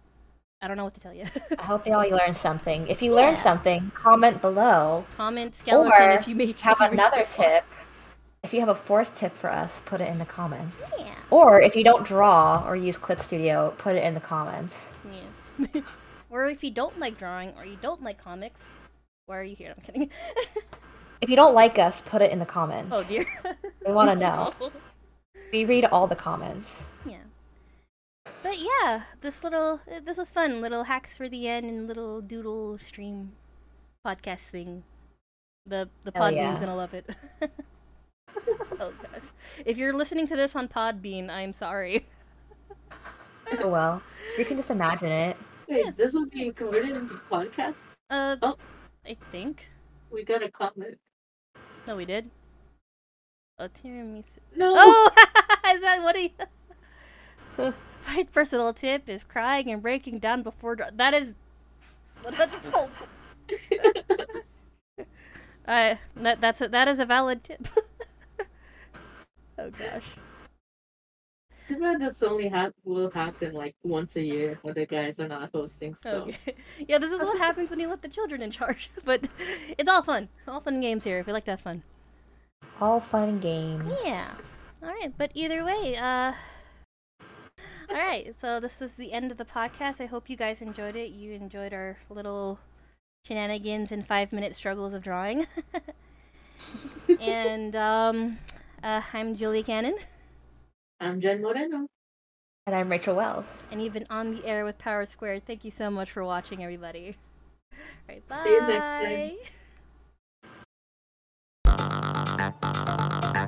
[0.61, 1.25] I don't know what to tell you.
[1.57, 2.87] I hope y'all learned something.
[2.87, 5.05] If you learned something, comment below.
[5.17, 7.45] Comment skeleton Or if you make Have if you another this far.
[7.45, 7.63] tip.
[8.43, 10.91] If you have a fourth tip for us, put it in the comments.
[10.97, 11.13] Yeah.
[11.29, 14.93] Or if you don't draw or use Clip Studio, put it in the comments.
[15.11, 15.81] Yeah.
[16.29, 18.71] or if you don't like drawing or you don't like comics,
[19.25, 19.73] why are you here?
[19.75, 20.09] I'm kidding.
[21.21, 22.91] If you don't like us, put it in the comments.
[22.93, 23.25] oh dear.
[23.85, 24.53] We want to know.
[25.51, 26.87] We read all the comments.
[27.05, 27.23] Yeah.
[28.43, 30.61] But yeah, this little this was fun.
[30.61, 33.33] Little hacks for the end and little doodle stream
[34.05, 34.83] podcast thing.
[35.65, 36.53] The the Hell pod yeah.
[36.53, 37.09] is gonna love it.
[38.81, 39.21] Oh god.
[39.65, 42.05] If you're listening to this on Podbean, I'm sorry.
[43.59, 44.01] Oh well,
[44.37, 45.37] you can just imagine it.
[45.67, 47.77] Wait, this will be converted into podcast?
[48.09, 48.55] Uh, Oh.
[49.05, 49.67] I think.
[50.11, 50.97] We got a comment.
[51.87, 52.29] No, we did.
[53.57, 54.39] Oh, tiramisu.
[54.55, 54.73] No!
[54.75, 55.11] Oh,
[55.73, 56.33] is that what he?
[58.07, 60.75] My personal tip is crying and breaking down before.
[60.75, 61.33] Dr- that is.
[62.37, 62.89] That's oh.
[65.67, 67.67] Uh, that that's a, that is a valid tip.
[69.59, 70.15] Oh gosh.
[71.67, 75.27] Too bad this only hap- will happen like once a year when the guys are
[75.27, 76.21] not hosting, so.
[76.23, 76.55] Okay.
[76.87, 78.89] Yeah, this is what happens when you let the children in charge.
[79.05, 79.27] But
[79.77, 80.29] it's all fun.
[80.47, 81.23] All fun games here.
[81.27, 81.83] We like to have fun.
[82.81, 83.93] All fun and games.
[84.03, 84.31] Yeah.
[84.81, 86.33] All right, but either way, uh
[87.89, 90.01] All right, so this is the end of the podcast.
[90.01, 91.11] I hope you guys enjoyed it.
[91.11, 92.57] You enjoyed our little
[93.25, 95.45] shenanigans and 5-minute struggles of drawing.
[97.19, 98.39] and um
[98.83, 99.95] uh, I'm Julie Canon.
[100.99, 101.87] I'm Jen Moreno.
[102.67, 103.63] And I'm Rachel Wells.
[103.71, 105.45] And you've been on the air with Power Squared.
[105.45, 107.15] Thank you so much for watching, everybody.
[107.73, 108.43] All right, bye.
[108.43, 109.39] See you next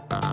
[0.09, 0.31] time.